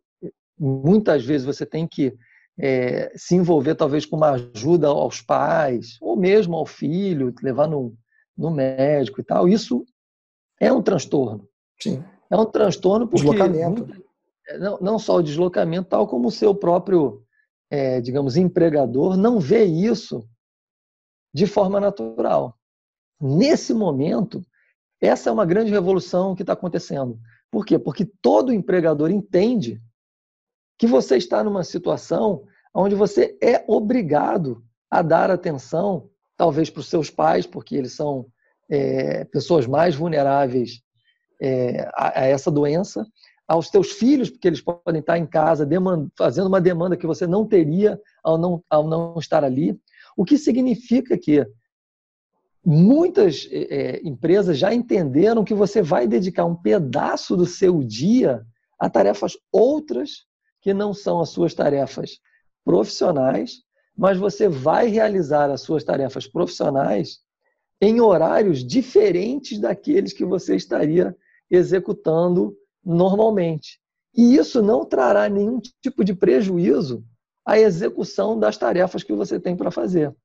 muitas 0.60 1.24
vezes 1.24 1.46
você 1.46 1.66
tem 1.66 1.88
que 1.88 2.14
é, 2.60 3.12
se 3.16 3.36
envolver 3.36 3.76
talvez 3.76 4.06
com 4.06 4.18
uma 4.18 4.32
ajuda 4.32 4.88
aos 4.88 5.22
pais, 5.22 5.98
ou 6.02 6.18
mesmo 6.18 6.56
ao 6.56 6.66
filho, 6.66 7.34
levar 7.42 7.68
no, 7.68 7.96
no 8.38 8.52
médico 8.52 9.22
e 9.22 9.24
tal, 9.24 9.48
isso 9.48 9.86
é 10.60 10.72
um 10.72 10.82
transtorno. 10.82 11.48
Sim. 11.80 12.04
É 12.30 12.36
um 12.36 12.46
transtorno 12.46 13.08
porque... 13.08 13.26
Deslocamento. 13.26 13.88
Não, 14.60 14.78
não 14.82 15.00
só 15.00 15.18
o 15.18 15.24
deslocamento, 15.24 15.90
tal 15.90 16.08
como 16.08 16.28
o 16.28 16.32
seu 16.32 16.54
próprio, 16.54 17.24
é, 17.70 18.02
digamos, 18.02 18.36
empregador 18.36 19.16
não 19.16 19.40
vê 19.40 19.64
isso 19.64 20.28
de 21.34 21.46
forma 21.46 21.80
natural. 21.80 22.58
Nesse 23.22 23.74
momento, 23.74 24.44
essa 25.00 25.30
é 25.30 25.34
uma 25.34 25.46
grande 25.46 25.72
revolução 25.72 26.36
que 26.36 26.42
está 26.42 26.54
acontecendo. 26.54 27.20
Por 27.52 27.66
quê? 27.66 27.78
Porque 27.78 28.06
todo 28.22 28.54
empregador 28.54 29.12
entende 29.12 29.82
que 30.78 30.88
você 30.88 31.18
está 31.18 31.44
numa 31.44 31.64
situação 31.64 32.44
onde 32.74 32.96
você 32.96 33.38
é 33.42 33.64
obrigado 33.68 34.64
a 34.90 35.02
dar 35.02 35.30
atenção, 35.30 36.10
talvez 36.36 36.70
para 36.70 36.80
os 36.80 36.90
seus 36.90 37.10
pais, 37.10 37.46
porque 37.46 37.76
eles 37.76 37.94
são 37.94 38.26
é, 38.70 39.26
pessoas 39.26 39.68
mais 39.68 39.96
vulneráveis 39.96 40.82
é, 41.42 41.90
a, 41.94 42.22
a, 42.22 42.26
essa 42.26 42.52
doença, 42.52 43.06
aos 43.48 43.70
teus 43.70 43.94
filhos, 43.94 44.30
porque 44.30 44.48
eles 44.48 44.62
podem 44.62 45.00
estar 45.00 45.18
em 45.18 45.26
casa 45.26 45.68
fazendo 46.16 46.48
uma 46.48 46.62
demanda 46.62 46.96
que 46.96 47.08
você 47.08 47.26
não 47.26 47.48
teria 47.48 48.00
ao 48.24 48.38
não, 48.38 48.64
ao 48.70 48.88
não 48.88 49.18
estar 49.18 49.44
ali. 49.44 49.80
O 50.16 50.24
que 50.24 50.38
significa 50.38 51.18
que 51.18 51.46
muitas 52.64 53.48
é, 53.52 54.00
empresas 54.04 54.58
já 54.58 54.72
entenderam 54.72 55.44
que 55.44 55.54
você 55.54 55.82
vai 55.82 56.08
dedicar 56.08 56.46
um 56.46 56.56
pedaço 56.56 57.36
do 57.36 57.46
seu 57.46 57.84
dia 57.84 58.46
a 58.80 58.90
tarefas 58.90 59.34
outras 59.52 60.28
que 60.62 60.74
não 60.74 60.94
são 60.94 61.20
as 61.20 61.30
suas 61.30 61.54
tarefas 61.54 62.20
profissionais, 62.70 63.64
mas 63.98 64.16
você 64.20 64.48
vai 64.48 64.90
realizar 64.90 65.50
as 65.50 65.62
suas 65.62 65.84
tarefas 65.84 66.28
profissionais 66.28 67.18
em 67.82 68.00
horários 68.00 68.64
diferentes 68.64 69.60
daqueles 69.60 70.14
que 70.14 70.24
você 70.24 70.56
estaria 70.56 71.18
executando 71.50 72.56
normalmente. 72.86 73.80
E 74.16 74.36
isso 74.36 74.62
não 74.62 74.86
trará 74.86 75.28
nenhum 75.28 75.60
tipo 75.82 76.06
de 76.06 76.14
prejuízo 76.14 77.04
à 77.44 77.58
execução 77.58 78.38
das 78.38 78.56
tarefas 78.56 79.02
que 79.02 79.14
você 79.14 79.40
tem 79.40 79.58
para 79.58 79.72
fazer. 79.72 80.16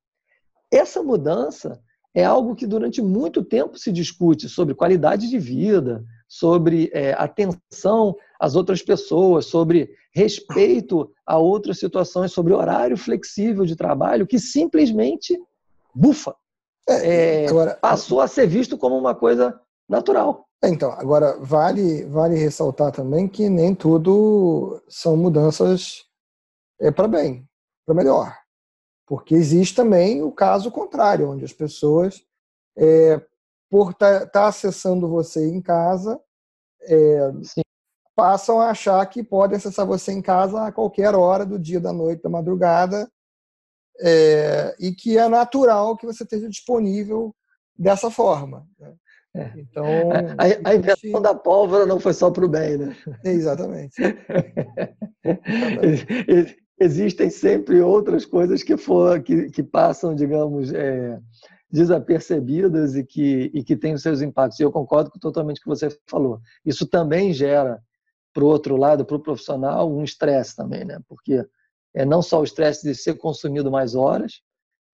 Essa 0.70 1.02
mudança 1.02 1.80
é 2.14 2.22
algo 2.22 2.54
que 2.54 2.66
durante 2.66 3.00
muito 3.00 3.42
tempo 3.42 3.78
se 3.78 3.90
discute 3.90 4.50
sobre 4.50 4.74
qualidade 4.74 5.30
de 5.30 5.38
vida, 5.38 6.04
sobre 6.34 6.90
é, 6.92 7.12
atenção 7.12 8.16
às 8.40 8.56
outras 8.56 8.82
pessoas, 8.82 9.46
sobre 9.46 9.88
respeito 10.12 11.08
a 11.24 11.38
outras 11.38 11.78
situações, 11.78 12.32
sobre 12.32 12.52
horário 12.52 12.96
flexível 12.96 13.64
de 13.64 13.76
trabalho, 13.76 14.26
que 14.26 14.40
simplesmente 14.40 15.40
bufa. 15.94 16.34
É, 16.88 17.44
é, 17.44 17.48
agora, 17.48 17.78
passou 17.80 18.20
a 18.20 18.26
ser 18.26 18.48
visto 18.48 18.76
como 18.76 18.98
uma 18.98 19.14
coisa 19.14 19.58
natural. 19.88 20.44
É, 20.60 20.68
então, 20.68 20.90
agora 20.90 21.38
vale, 21.38 22.04
vale 22.06 22.34
ressaltar 22.34 22.90
também 22.90 23.28
que 23.28 23.48
nem 23.48 23.72
tudo 23.72 24.82
são 24.88 25.16
mudanças 25.16 26.04
é, 26.80 26.90
para 26.90 27.06
bem, 27.06 27.48
para 27.86 27.94
melhor. 27.94 28.36
Porque 29.06 29.36
existe 29.36 29.76
também 29.76 30.20
o 30.20 30.32
caso 30.32 30.68
contrário, 30.68 31.30
onde 31.30 31.44
as 31.44 31.52
pessoas, 31.52 32.24
é, 32.76 33.22
por 33.70 33.92
estar 33.92 34.20
tá, 34.20 34.26
tá 34.26 34.46
acessando 34.48 35.08
você 35.08 35.48
em 35.48 35.60
casa, 35.60 36.20
é, 36.88 37.30
passam 38.14 38.60
a 38.60 38.70
achar 38.70 39.04
que 39.06 39.22
podem 39.22 39.56
acessar 39.56 39.86
você 39.86 40.12
em 40.12 40.22
casa 40.22 40.66
a 40.66 40.72
qualquer 40.72 41.14
hora 41.14 41.44
do 41.44 41.58
dia, 41.58 41.80
da 41.80 41.92
noite, 41.92 42.22
da 42.22 42.30
madrugada, 42.30 43.08
é, 44.00 44.74
e 44.78 44.92
que 44.92 45.18
é 45.18 45.28
natural 45.28 45.96
que 45.96 46.06
você 46.06 46.24
esteja 46.24 46.48
disponível 46.48 47.34
dessa 47.76 48.10
forma. 48.10 48.66
Né? 48.78 48.94
É. 49.36 49.52
Então, 49.56 49.84
a, 50.38 50.70
a 50.70 50.74
invenção 50.74 51.20
da 51.20 51.34
pólvora 51.34 51.86
não 51.86 51.98
foi 51.98 52.12
só 52.12 52.30
para 52.30 52.44
o 52.44 52.48
bem, 52.48 52.78
né? 52.78 52.96
Exatamente. 53.24 53.94
Exatamente. 55.82 56.64
Existem 56.78 57.30
sempre 57.30 57.80
outras 57.80 58.24
coisas 58.24 58.62
que, 58.62 58.76
for, 58.76 59.22
que, 59.22 59.48
que 59.50 59.62
passam, 59.62 60.14
digamos, 60.14 60.72
é, 60.72 61.18
desapercebidas 61.74 62.94
e 62.94 63.04
que, 63.04 63.50
e 63.52 63.64
que 63.64 63.74
têm 63.74 63.94
os 63.94 64.02
seus 64.02 64.22
impactos. 64.22 64.60
E 64.60 64.62
eu 64.62 64.70
concordo 64.70 65.10
totalmente 65.18 65.60
com 65.60 65.68
o 65.68 65.74
que 65.74 65.80
você 65.80 65.98
falou. 66.06 66.40
Isso 66.64 66.86
também 66.86 67.32
gera, 67.32 67.82
para 68.32 68.44
o 68.44 68.46
outro 68.46 68.76
lado, 68.76 69.04
para 69.04 69.16
o 69.16 69.20
profissional, 69.20 69.92
um 69.92 70.04
estresse 70.04 70.54
também, 70.54 70.84
né? 70.84 71.00
Porque 71.08 71.44
é 71.92 72.04
não 72.04 72.22
só 72.22 72.40
o 72.40 72.44
estresse 72.44 72.86
de 72.86 72.94
ser 72.94 73.14
consumido 73.14 73.72
mais 73.72 73.96
horas, 73.96 74.40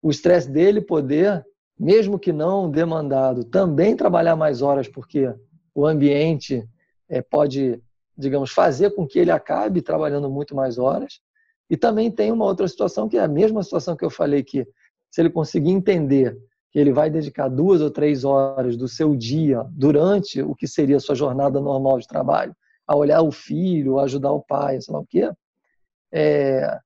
o 0.02 0.10
estresse 0.10 0.50
dele 0.50 0.80
poder, 0.80 1.44
mesmo 1.78 2.18
que 2.18 2.32
não 2.32 2.70
demandado, 2.70 3.44
também 3.44 3.94
trabalhar 3.94 4.34
mais 4.34 4.62
horas, 4.62 4.88
porque 4.88 5.30
o 5.74 5.86
ambiente 5.86 6.66
é, 7.10 7.20
pode, 7.20 7.78
digamos, 8.16 8.52
fazer 8.52 8.94
com 8.94 9.06
que 9.06 9.18
ele 9.18 9.30
acabe 9.30 9.82
trabalhando 9.82 10.30
muito 10.30 10.56
mais 10.56 10.78
horas. 10.78 11.20
E 11.68 11.76
também 11.76 12.10
tem 12.10 12.32
uma 12.32 12.46
outra 12.46 12.66
situação, 12.66 13.06
que 13.06 13.18
é 13.18 13.20
a 13.20 13.28
mesma 13.28 13.62
situação 13.62 13.94
que 13.94 14.04
eu 14.04 14.10
falei, 14.10 14.42
que 14.42 14.66
se 15.10 15.20
ele 15.20 15.28
conseguir 15.28 15.72
entender 15.72 16.38
que 16.70 16.78
ele 16.78 16.92
vai 16.92 17.10
dedicar 17.10 17.48
duas 17.48 17.80
ou 17.80 17.90
três 17.90 18.24
horas 18.24 18.76
do 18.76 18.86
seu 18.86 19.16
dia 19.16 19.64
durante 19.70 20.40
o 20.40 20.54
que 20.54 20.66
seria 20.66 20.96
a 20.96 21.00
sua 21.00 21.14
jornada 21.14 21.60
normal 21.60 21.98
de 21.98 22.06
trabalho, 22.06 22.54
a 22.86 22.96
olhar 22.96 23.22
o 23.22 23.32
filho, 23.32 23.98
a 23.98 24.04
ajudar 24.04 24.32
o 24.32 24.42
pai, 24.42 24.80
sei 24.80 24.94
lá 24.94 25.00
o 25.00 25.06
quê, 25.06 25.30
é, 26.12 26.78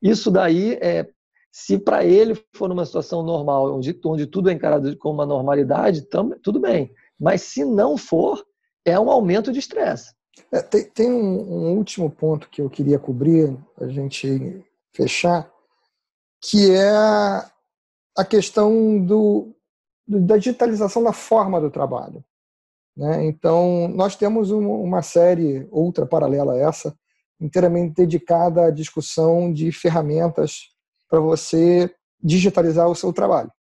isso 0.00 0.30
daí, 0.30 0.74
é, 0.80 1.06
se 1.50 1.78
para 1.78 2.04
ele 2.04 2.34
for 2.54 2.68
numa 2.68 2.86
situação 2.86 3.22
normal, 3.22 3.74
onde, 3.74 3.98
onde 4.04 4.26
tudo 4.26 4.48
é 4.48 4.52
encarado 4.52 4.96
como 4.98 5.14
uma 5.14 5.26
normalidade, 5.26 6.02
tam, 6.02 6.30
tudo 6.42 6.60
bem. 6.60 6.92
Mas 7.18 7.42
se 7.42 7.64
não 7.64 7.96
for, 7.96 8.44
é 8.84 8.98
um 8.98 9.10
aumento 9.10 9.52
de 9.52 9.58
estresse. 9.58 10.14
É, 10.52 10.62
tem, 10.62 10.88
tem 10.90 11.12
um, 11.12 11.70
um, 11.70 11.76
último 11.76 12.08
ponto 12.08 12.48
que 12.48 12.62
eu 12.62 12.70
queria 12.70 12.98
cobrir, 12.98 13.56
a 13.76 13.88
gente 13.88 14.64
fechar, 14.92 15.50
que 16.40 16.70
é 16.70 16.92
a 18.18 18.24
questão 18.24 18.98
do, 18.98 19.54
da 20.04 20.36
digitalização 20.36 21.04
da 21.04 21.12
forma 21.12 21.60
do 21.60 21.70
trabalho. 21.70 22.24
Né? 22.96 23.26
Então, 23.26 23.86
nós 23.86 24.16
temos 24.16 24.50
uma 24.50 25.02
série, 25.02 25.68
outra 25.70 26.04
paralela 26.04 26.54
a 26.54 26.58
essa, 26.58 26.98
inteiramente 27.40 27.94
dedicada 27.94 28.64
à 28.64 28.70
discussão 28.72 29.52
de 29.52 29.70
ferramentas 29.70 30.74
para 31.08 31.20
você 31.20 31.94
digitalizar 32.20 32.88
o 32.88 32.94
seu 32.96 33.12
trabalho. 33.12 33.52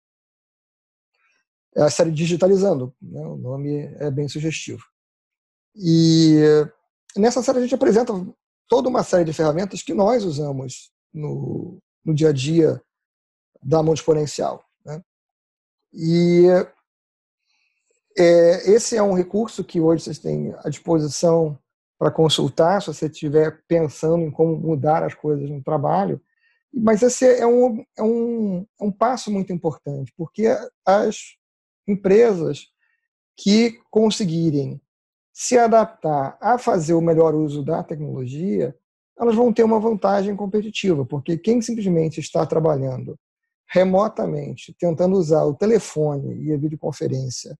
É 1.76 1.84
a 1.84 1.89
série 1.91 2.10
Digitalizando, 2.10 2.91
né? 3.00 3.22
o 3.22 3.38
nome 3.38 3.93
é 4.00 4.10
bem 4.10 4.28
sugestivo. 4.28 4.82
E 5.76 6.41
nessa 7.15 7.43
série 7.43 7.60
a 7.60 7.62
gente 7.62 7.76
apresenta 7.76 8.12
toda 8.67 8.89
uma 8.89 9.04
série 9.04 9.24
de 9.24 9.34
ferramentas 9.34 9.84
que 9.84 9.93
nós 9.93 10.24
usamos 10.24 10.91
no, 11.13 11.78
no 12.04 12.15
dia 12.15 12.30
a 12.30 12.34
dia 12.34 12.82
da 13.67 13.84
mão 13.84 13.93
exponencial. 13.93 14.63
Né? 14.86 15.01
E 15.93 16.45
é, 18.17 18.71
esse 18.71 18.95
é 18.95 19.03
um 19.03 19.13
recurso 19.13 19.62
que 19.63 19.82
hoje 19.82 20.06
vocês 20.06 20.19
têm 20.19 20.56
à 20.63 20.69
disposição 20.69 21.60
para 21.99 22.10
consultar, 22.10 22.82
se 22.82 22.88
você 22.88 23.08
estiver 23.08 23.62
pensando 23.67 24.23
em 24.23 24.32
como 24.32 24.56
mudar 24.56 25.03
as 25.03 25.13
coisas 25.13 25.49
no 25.49 25.62
trabalho. 25.62 26.21
Mas 26.73 27.01
esse 27.01 27.25
é 27.25 27.45
um, 27.45 27.84
é 27.97 28.03
um, 28.03 28.65
é 28.80 28.84
um 28.84 28.91
passo 28.91 29.32
muito 29.32 29.51
importante, 29.51 30.13
porque 30.15 30.47
as 30.86 31.17
empresas 31.88 32.67
que 33.36 33.80
conseguirem 33.89 34.80
se 35.34 35.58
adaptar 35.58 36.38
a 36.39 36.58
fazer 36.58 36.93
o 36.93 37.01
melhor 37.01 37.36
uso 37.36 37.63
da 37.63 37.84
tecnologia, 37.84 38.75
elas 39.19 39.36
vão 39.36 39.51
ter 39.51 39.63
uma 39.63 39.80
vantagem 39.80 40.36
competitiva, 40.36 41.06
porque 41.06 41.38
quem 41.38 41.62
simplesmente 41.62 42.19
está 42.19 42.45
trabalhando 42.45 43.17
remotamente, 43.69 44.75
tentando 44.80 45.17
usar 45.17 45.43
o 45.43 45.53
telefone 45.53 46.43
e 46.43 46.53
a 46.53 46.58
videoconferência 46.58 47.58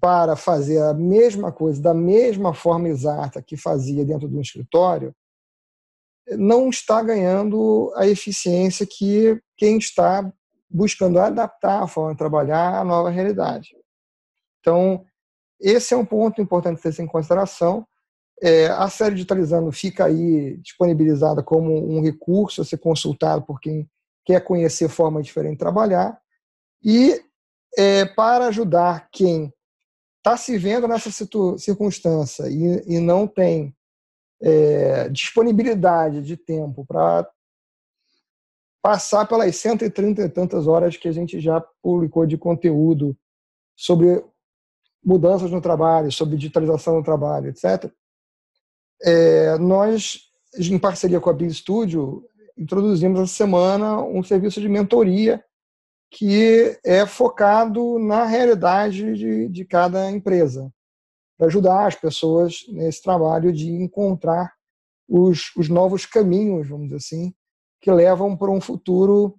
para 0.00 0.36
fazer 0.36 0.80
a 0.80 0.94
mesma 0.94 1.50
coisa 1.50 1.82
da 1.82 1.92
mesma 1.92 2.54
forma 2.54 2.88
exata 2.88 3.42
que 3.42 3.56
fazia 3.56 4.04
dentro 4.04 4.28
do 4.28 4.40
escritório, 4.40 5.12
não 6.36 6.68
está 6.68 7.02
ganhando 7.02 7.92
a 7.96 8.06
eficiência 8.06 8.86
que 8.86 9.40
quem 9.56 9.78
está 9.78 10.30
buscando 10.70 11.18
adaptar 11.18 11.82
a 11.82 11.88
forma 11.88 12.12
de 12.12 12.18
trabalhar 12.18 12.78
à 12.78 12.84
nova 12.84 13.10
realidade. 13.10 13.70
Então, 14.60 15.04
esse 15.60 15.94
é 15.94 15.96
um 15.96 16.04
ponto 16.04 16.40
importante 16.40 16.80
ter 16.80 17.02
em 17.02 17.06
consideração. 17.06 17.86
É, 18.40 18.66
a 18.66 18.88
série 18.88 19.14
Digitalizando 19.14 19.72
fica 19.72 20.04
aí 20.04 20.58
disponibilizada 20.58 21.42
como 21.42 21.74
um 21.74 22.00
recurso 22.02 22.60
a 22.60 22.64
ser 22.64 22.78
consultado 22.78 23.42
por 23.42 23.58
quem 23.60 23.88
quer 24.28 24.44
conhecer 24.44 24.90
forma 24.90 25.22
diferente 25.22 25.52
de 25.52 25.58
trabalhar. 25.60 26.20
E 26.84 27.18
é, 27.78 28.04
para 28.04 28.48
ajudar 28.48 29.08
quem 29.10 29.50
está 30.18 30.36
se 30.36 30.58
vendo 30.58 30.86
nessa 30.86 31.10
circunstância 31.56 32.44
e, 32.46 32.96
e 32.96 33.00
não 33.00 33.26
tem 33.26 33.74
é, 34.42 35.08
disponibilidade 35.08 36.20
de 36.22 36.36
tempo 36.36 36.84
para 36.84 37.26
passar 38.82 39.26
pelas 39.26 39.56
130 39.56 40.20
e 40.22 40.28
tantas 40.28 40.66
horas 40.66 40.94
que 40.98 41.08
a 41.08 41.12
gente 41.12 41.40
já 41.40 41.58
publicou 41.82 42.26
de 42.26 42.36
conteúdo 42.36 43.16
sobre 43.74 44.22
mudanças 45.02 45.50
no 45.50 45.62
trabalho, 45.62 46.12
sobre 46.12 46.36
digitalização 46.36 46.96
no 46.96 47.02
trabalho, 47.02 47.48
etc. 47.48 47.90
É, 49.02 49.56
nós, 49.56 50.20
em 50.58 50.78
parceria 50.78 51.18
com 51.18 51.30
a 51.30 51.32
Big 51.32 51.54
Studio, 51.54 52.28
introduzimos 52.58 53.20
essa 53.20 53.34
semana 53.34 54.02
um 54.02 54.22
serviço 54.22 54.60
de 54.60 54.68
mentoria 54.68 55.42
que 56.10 56.78
é 56.84 57.06
focado 57.06 57.98
na 57.98 58.24
realidade 58.24 59.14
de, 59.14 59.48
de 59.48 59.64
cada 59.64 60.10
empresa, 60.10 60.72
para 61.36 61.46
ajudar 61.46 61.86
as 61.86 61.94
pessoas 61.94 62.64
nesse 62.68 63.02
trabalho 63.02 63.52
de 63.52 63.70
encontrar 63.70 64.52
os, 65.06 65.54
os 65.56 65.68
novos 65.68 66.06
caminhos, 66.06 66.68
vamos 66.68 66.86
dizer 66.86 66.96
assim, 66.96 67.34
que 67.80 67.90
levam 67.90 68.36
para 68.36 68.50
um 68.50 68.60
futuro 68.60 69.38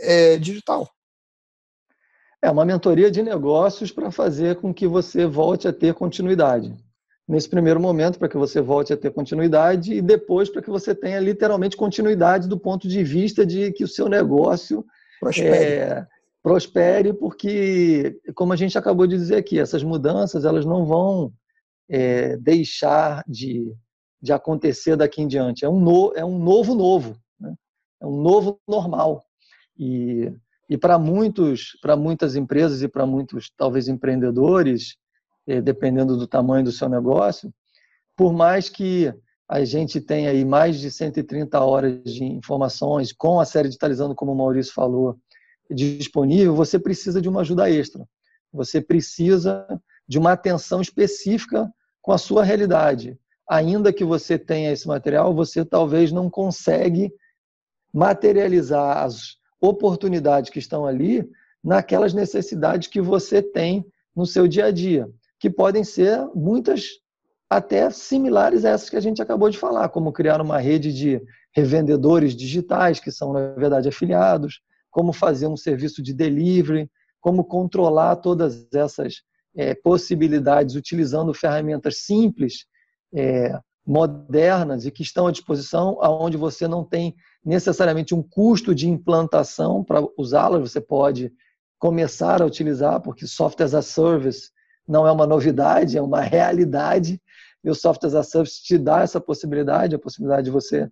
é, 0.00 0.38
digital. 0.38 0.88
É 2.40 2.50
uma 2.50 2.64
mentoria 2.64 3.10
de 3.10 3.22
negócios 3.22 3.92
para 3.92 4.10
fazer 4.10 4.60
com 4.60 4.74
que 4.74 4.86
você 4.86 5.26
volte 5.26 5.68
a 5.68 5.72
ter 5.72 5.94
continuidade. 5.94 6.74
Nesse 7.28 7.48
primeiro 7.48 7.80
momento 7.80 8.18
para 8.18 8.28
que 8.28 8.36
você 8.36 8.60
volte 8.60 8.92
a 8.92 8.96
ter 8.96 9.10
continuidade 9.10 9.94
e 9.94 10.02
depois 10.02 10.48
para 10.48 10.62
que 10.62 10.70
você 10.70 10.94
tenha 10.94 11.20
literalmente 11.20 11.76
continuidade 11.76 12.48
do 12.48 12.58
ponto 12.58 12.88
de 12.88 13.02
vista 13.04 13.46
de 13.46 13.72
que 13.72 13.84
o 13.84 13.88
seu 13.88 14.08
negócio 14.08 14.84
prospere. 15.20 15.64
É, 15.64 16.06
prospere, 16.42 17.12
porque, 17.12 18.18
como 18.34 18.52
a 18.52 18.56
gente 18.56 18.76
acabou 18.76 19.06
de 19.06 19.16
dizer 19.16 19.36
aqui, 19.36 19.58
essas 19.58 19.82
mudanças 19.82 20.44
elas 20.44 20.66
não 20.66 20.84
vão 20.84 21.32
é, 21.88 22.36
deixar 22.38 23.22
de, 23.28 23.72
de 24.20 24.32
acontecer 24.32 24.96
daqui 24.96 25.22
em 25.22 25.28
diante. 25.28 25.64
É 25.64 25.68
um, 25.68 25.78
no, 25.78 26.12
é 26.16 26.24
um 26.24 26.38
novo 26.38 26.74
novo, 26.74 27.16
né? 27.38 27.54
é 28.00 28.06
um 28.06 28.20
novo 28.20 28.60
normal. 28.68 29.24
E, 29.78 30.32
e 30.68 30.76
para 30.76 30.98
muitos, 30.98 31.78
para 31.80 31.96
muitas 31.96 32.34
empresas 32.34 32.82
e 32.82 32.88
para 32.88 33.06
muitos, 33.06 33.50
talvez, 33.56 33.86
empreendedores, 33.88 34.96
dependendo 35.62 36.16
do 36.16 36.26
tamanho 36.26 36.64
do 36.64 36.72
seu 36.72 36.88
negócio, 36.88 37.52
por 38.16 38.32
mais 38.32 38.68
que 38.68 39.12
a 39.48 39.64
gente 39.64 40.00
tenha 40.00 40.30
aí 40.30 40.44
mais 40.44 40.78
de 40.78 40.90
130 40.90 41.60
horas 41.60 42.02
de 42.04 42.24
informações 42.24 43.12
com 43.12 43.40
a 43.40 43.44
série 43.44 43.68
digitalizando, 43.68 44.14
como 44.14 44.32
o 44.32 44.36
Maurício 44.36 44.72
falou, 44.72 45.18
disponível, 45.70 46.54
você 46.54 46.78
precisa 46.78 47.20
de 47.20 47.28
uma 47.28 47.40
ajuda 47.40 47.70
extra. 47.70 48.06
Você 48.52 48.80
precisa 48.80 49.66
de 50.06 50.18
uma 50.18 50.32
atenção 50.32 50.80
específica 50.80 51.72
com 52.00 52.12
a 52.12 52.18
sua 52.18 52.44
realidade. 52.44 53.18
Ainda 53.48 53.92
que 53.92 54.04
você 54.04 54.38
tenha 54.38 54.72
esse 54.72 54.86
material, 54.86 55.34
você 55.34 55.64
talvez 55.64 56.12
não 56.12 56.30
consegue 56.30 57.12
materializar 57.92 59.04
as 59.04 59.36
oportunidades 59.60 60.50
que 60.50 60.58
estão 60.58 60.86
ali 60.86 61.28
naquelas 61.62 62.14
necessidades 62.14 62.88
que 62.88 63.00
você 63.00 63.42
tem 63.42 63.84
no 64.14 64.26
seu 64.26 64.48
dia 64.48 64.66
a 64.66 64.70
dia, 64.70 65.08
que 65.42 65.50
podem 65.50 65.82
ser 65.82 66.24
muitas 66.36 66.84
até 67.50 67.90
similares 67.90 68.64
a 68.64 68.70
essas 68.70 68.88
que 68.88 68.96
a 68.96 69.00
gente 69.00 69.20
acabou 69.20 69.50
de 69.50 69.58
falar, 69.58 69.88
como 69.88 70.12
criar 70.12 70.40
uma 70.40 70.56
rede 70.56 70.92
de 70.92 71.20
revendedores 71.52 72.36
digitais, 72.36 73.00
que 73.00 73.10
são, 73.10 73.32
na 73.32 73.48
verdade, 73.54 73.88
afiliados, 73.88 74.60
como 74.88 75.12
fazer 75.12 75.48
um 75.48 75.56
serviço 75.56 76.00
de 76.00 76.14
delivery, 76.14 76.88
como 77.20 77.42
controlar 77.42 78.14
todas 78.16 78.72
essas 78.72 79.22
é, 79.56 79.74
possibilidades 79.74 80.76
utilizando 80.76 81.34
ferramentas 81.34 82.04
simples, 82.04 82.64
é, 83.12 83.58
modernas 83.84 84.86
e 84.86 84.92
que 84.92 85.02
estão 85.02 85.26
à 85.26 85.32
disposição, 85.32 85.98
aonde 86.00 86.36
você 86.36 86.68
não 86.68 86.84
tem 86.84 87.16
necessariamente 87.44 88.14
um 88.14 88.22
custo 88.22 88.72
de 88.72 88.88
implantação 88.88 89.82
para 89.82 90.06
usá-las, 90.16 90.70
você 90.70 90.80
pode 90.80 91.32
começar 91.80 92.40
a 92.40 92.46
utilizar, 92.46 93.00
porque 93.00 93.26
software 93.26 93.66
as 93.66 93.74
a 93.74 93.82
service 93.82 94.52
não 94.92 95.06
é 95.06 95.10
uma 95.10 95.26
novidade, 95.26 95.96
é 95.96 96.02
uma 96.02 96.20
realidade, 96.20 97.20
e 97.64 97.70
o 97.70 97.74
software 97.74 98.08
as 98.08 98.14
a 98.14 98.22
service 98.22 98.62
te 98.62 98.76
dá 98.76 99.00
essa 99.00 99.20
possibilidade, 99.20 99.94
a 99.94 99.98
possibilidade 99.98 100.44
de 100.44 100.50
você 100.50 100.88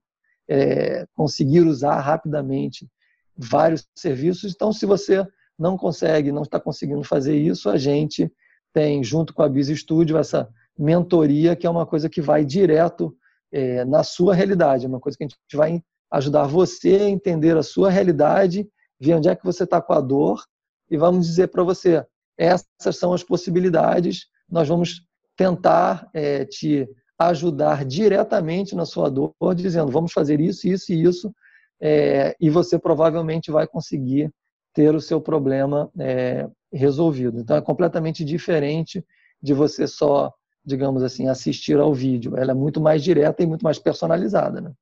é, 0.49 1.07
conseguir 1.15 1.61
usar 1.61 2.01
rapidamente 2.01 2.89
vários 3.37 3.87
serviços. 3.95 4.53
Então, 4.55 4.73
se 4.73 4.87
você 4.87 5.27
não 5.59 5.77
consegue, 5.77 6.33
não 6.33 6.43
está 6.43 6.59
conseguindo 6.59 7.05
fazer 7.05 7.37
isso, 7.37 7.69
a 7.69 7.77
gente 7.77 8.33
tem, 8.73 9.05
junto 9.05 9.35
com 9.35 9.43
a 9.43 9.49
Biz 9.49 9.69
Studio, 9.79 10.17
essa 10.17 10.49
mentoria, 10.79 11.55
que 11.55 11.67
é 11.67 11.71
uma 11.71 11.85
coisa 11.85 12.09
que 12.09 12.23
vai 12.23 12.45
direto 12.45 13.15
é, 13.53 13.85
na 13.85 14.03
sua 14.03 14.35
realidade, 14.35 14.87
é 14.87 14.89
uma 14.89 15.01
coisa 15.01 15.19
que 15.19 15.25
a 15.25 15.27
gente 15.27 15.37
vai 15.55 15.83
ajudar 16.11 16.47
você 16.47 16.95
a 16.95 17.09
entender 17.09 17.57
a 17.57 17.63
sua 17.63 17.91
realidade, 17.91 18.67
ver 18.99 19.15
onde 19.15 19.29
é 19.29 19.37
que 19.37 19.45
você 19.45 19.65
está 19.65 19.81
com 19.83 19.93
a 19.93 20.01
dor 20.01 20.43
e 20.91 20.97
vamos 20.97 21.27
dizer 21.27 21.49
para 21.49 21.63
você, 21.63 22.05
essas 22.41 22.97
são 22.97 23.13
as 23.13 23.23
possibilidades, 23.23 24.27
nós 24.51 24.67
vamos 24.67 25.03
tentar 25.37 26.09
é, 26.15 26.47
te 26.47 26.89
ajudar 27.19 27.85
diretamente 27.85 28.75
na 28.75 28.87
sua 28.87 29.11
dor, 29.11 29.35
dizendo, 29.55 29.93
vamos 29.93 30.11
fazer 30.11 30.41
isso, 30.41 30.67
isso 30.67 30.91
e 30.91 31.03
isso, 31.03 31.35
é, 31.79 32.35
e 32.41 32.49
você 32.49 32.79
provavelmente 32.79 33.51
vai 33.51 33.67
conseguir 33.67 34.33
ter 34.73 34.95
o 34.95 35.01
seu 35.03 35.21
problema 35.21 35.91
é, 35.99 36.49
resolvido. 36.73 37.39
Então 37.39 37.57
é 37.57 37.61
completamente 37.61 38.25
diferente 38.25 39.05
de 39.43 39.53
você 39.53 39.87
só, 39.87 40.33
digamos 40.65 41.03
assim, 41.03 41.29
assistir 41.29 41.79
ao 41.79 41.93
vídeo. 41.93 42.39
Ela 42.39 42.53
é 42.53 42.55
muito 42.55 42.81
mais 42.81 43.03
direta 43.03 43.43
e 43.43 43.47
muito 43.47 43.63
mais 43.63 43.79
personalizada, 43.79 44.63
né? 44.63 44.73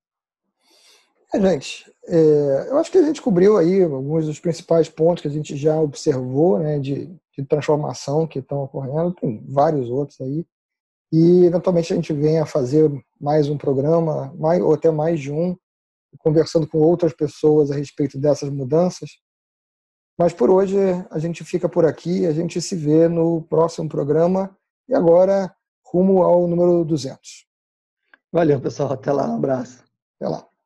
É, 1.34 1.40
gente, 1.40 1.92
é, 2.06 2.68
eu 2.70 2.78
acho 2.78 2.90
que 2.90 2.98
a 2.98 3.02
gente 3.02 3.20
cobriu 3.20 3.58
aí 3.58 3.82
alguns 3.82 4.26
dos 4.26 4.40
principais 4.40 4.88
pontos 4.88 5.22
que 5.22 5.28
a 5.28 5.30
gente 5.30 5.56
já 5.56 5.78
observou, 5.78 6.58
né, 6.58 6.78
de, 6.78 7.06
de 7.36 7.44
transformação 7.44 8.26
que 8.26 8.38
estão 8.38 8.62
ocorrendo. 8.62 9.14
Tem 9.14 9.44
vários 9.46 9.90
outros 9.90 10.20
aí. 10.20 10.46
E 11.12 11.44
eventualmente 11.44 11.92
a 11.92 11.96
gente 11.96 12.12
venha 12.12 12.46
fazer 12.46 12.90
mais 13.20 13.48
um 13.48 13.58
programa, 13.58 14.34
mais, 14.38 14.62
ou 14.62 14.74
até 14.74 14.90
mais 14.90 15.20
de 15.20 15.32
um, 15.32 15.56
conversando 16.18 16.66
com 16.66 16.78
outras 16.78 17.12
pessoas 17.12 17.70
a 17.70 17.74
respeito 17.74 18.18
dessas 18.18 18.48
mudanças. 18.50 19.10
Mas 20.18 20.32
por 20.32 20.50
hoje 20.50 20.76
a 21.10 21.18
gente 21.18 21.44
fica 21.44 21.68
por 21.68 21.86
aqui, 21.86 22.26
a 22.26 22.32
gente 22.32 22.60
se 22.60 22.74
vê 22.74 23.06
no 23.08 23.42
próximo 23.42 23.88
programa 23.88 24.56
e 24.88 24.94
agora 24.94 25.54
rumo 25.84 26.22
ao 26.22 26.46
número 26.46 26.84
200. 26.84 27.46
Valeu, 28.32 28.60
pessoal. 28.60 28.92
Até 28.92 29.12
lá. 29.12 29.28
Um 29.28 29.36
abraço. 29.36 29.84
Até 30.18 30.28
lá. 30.28 30.57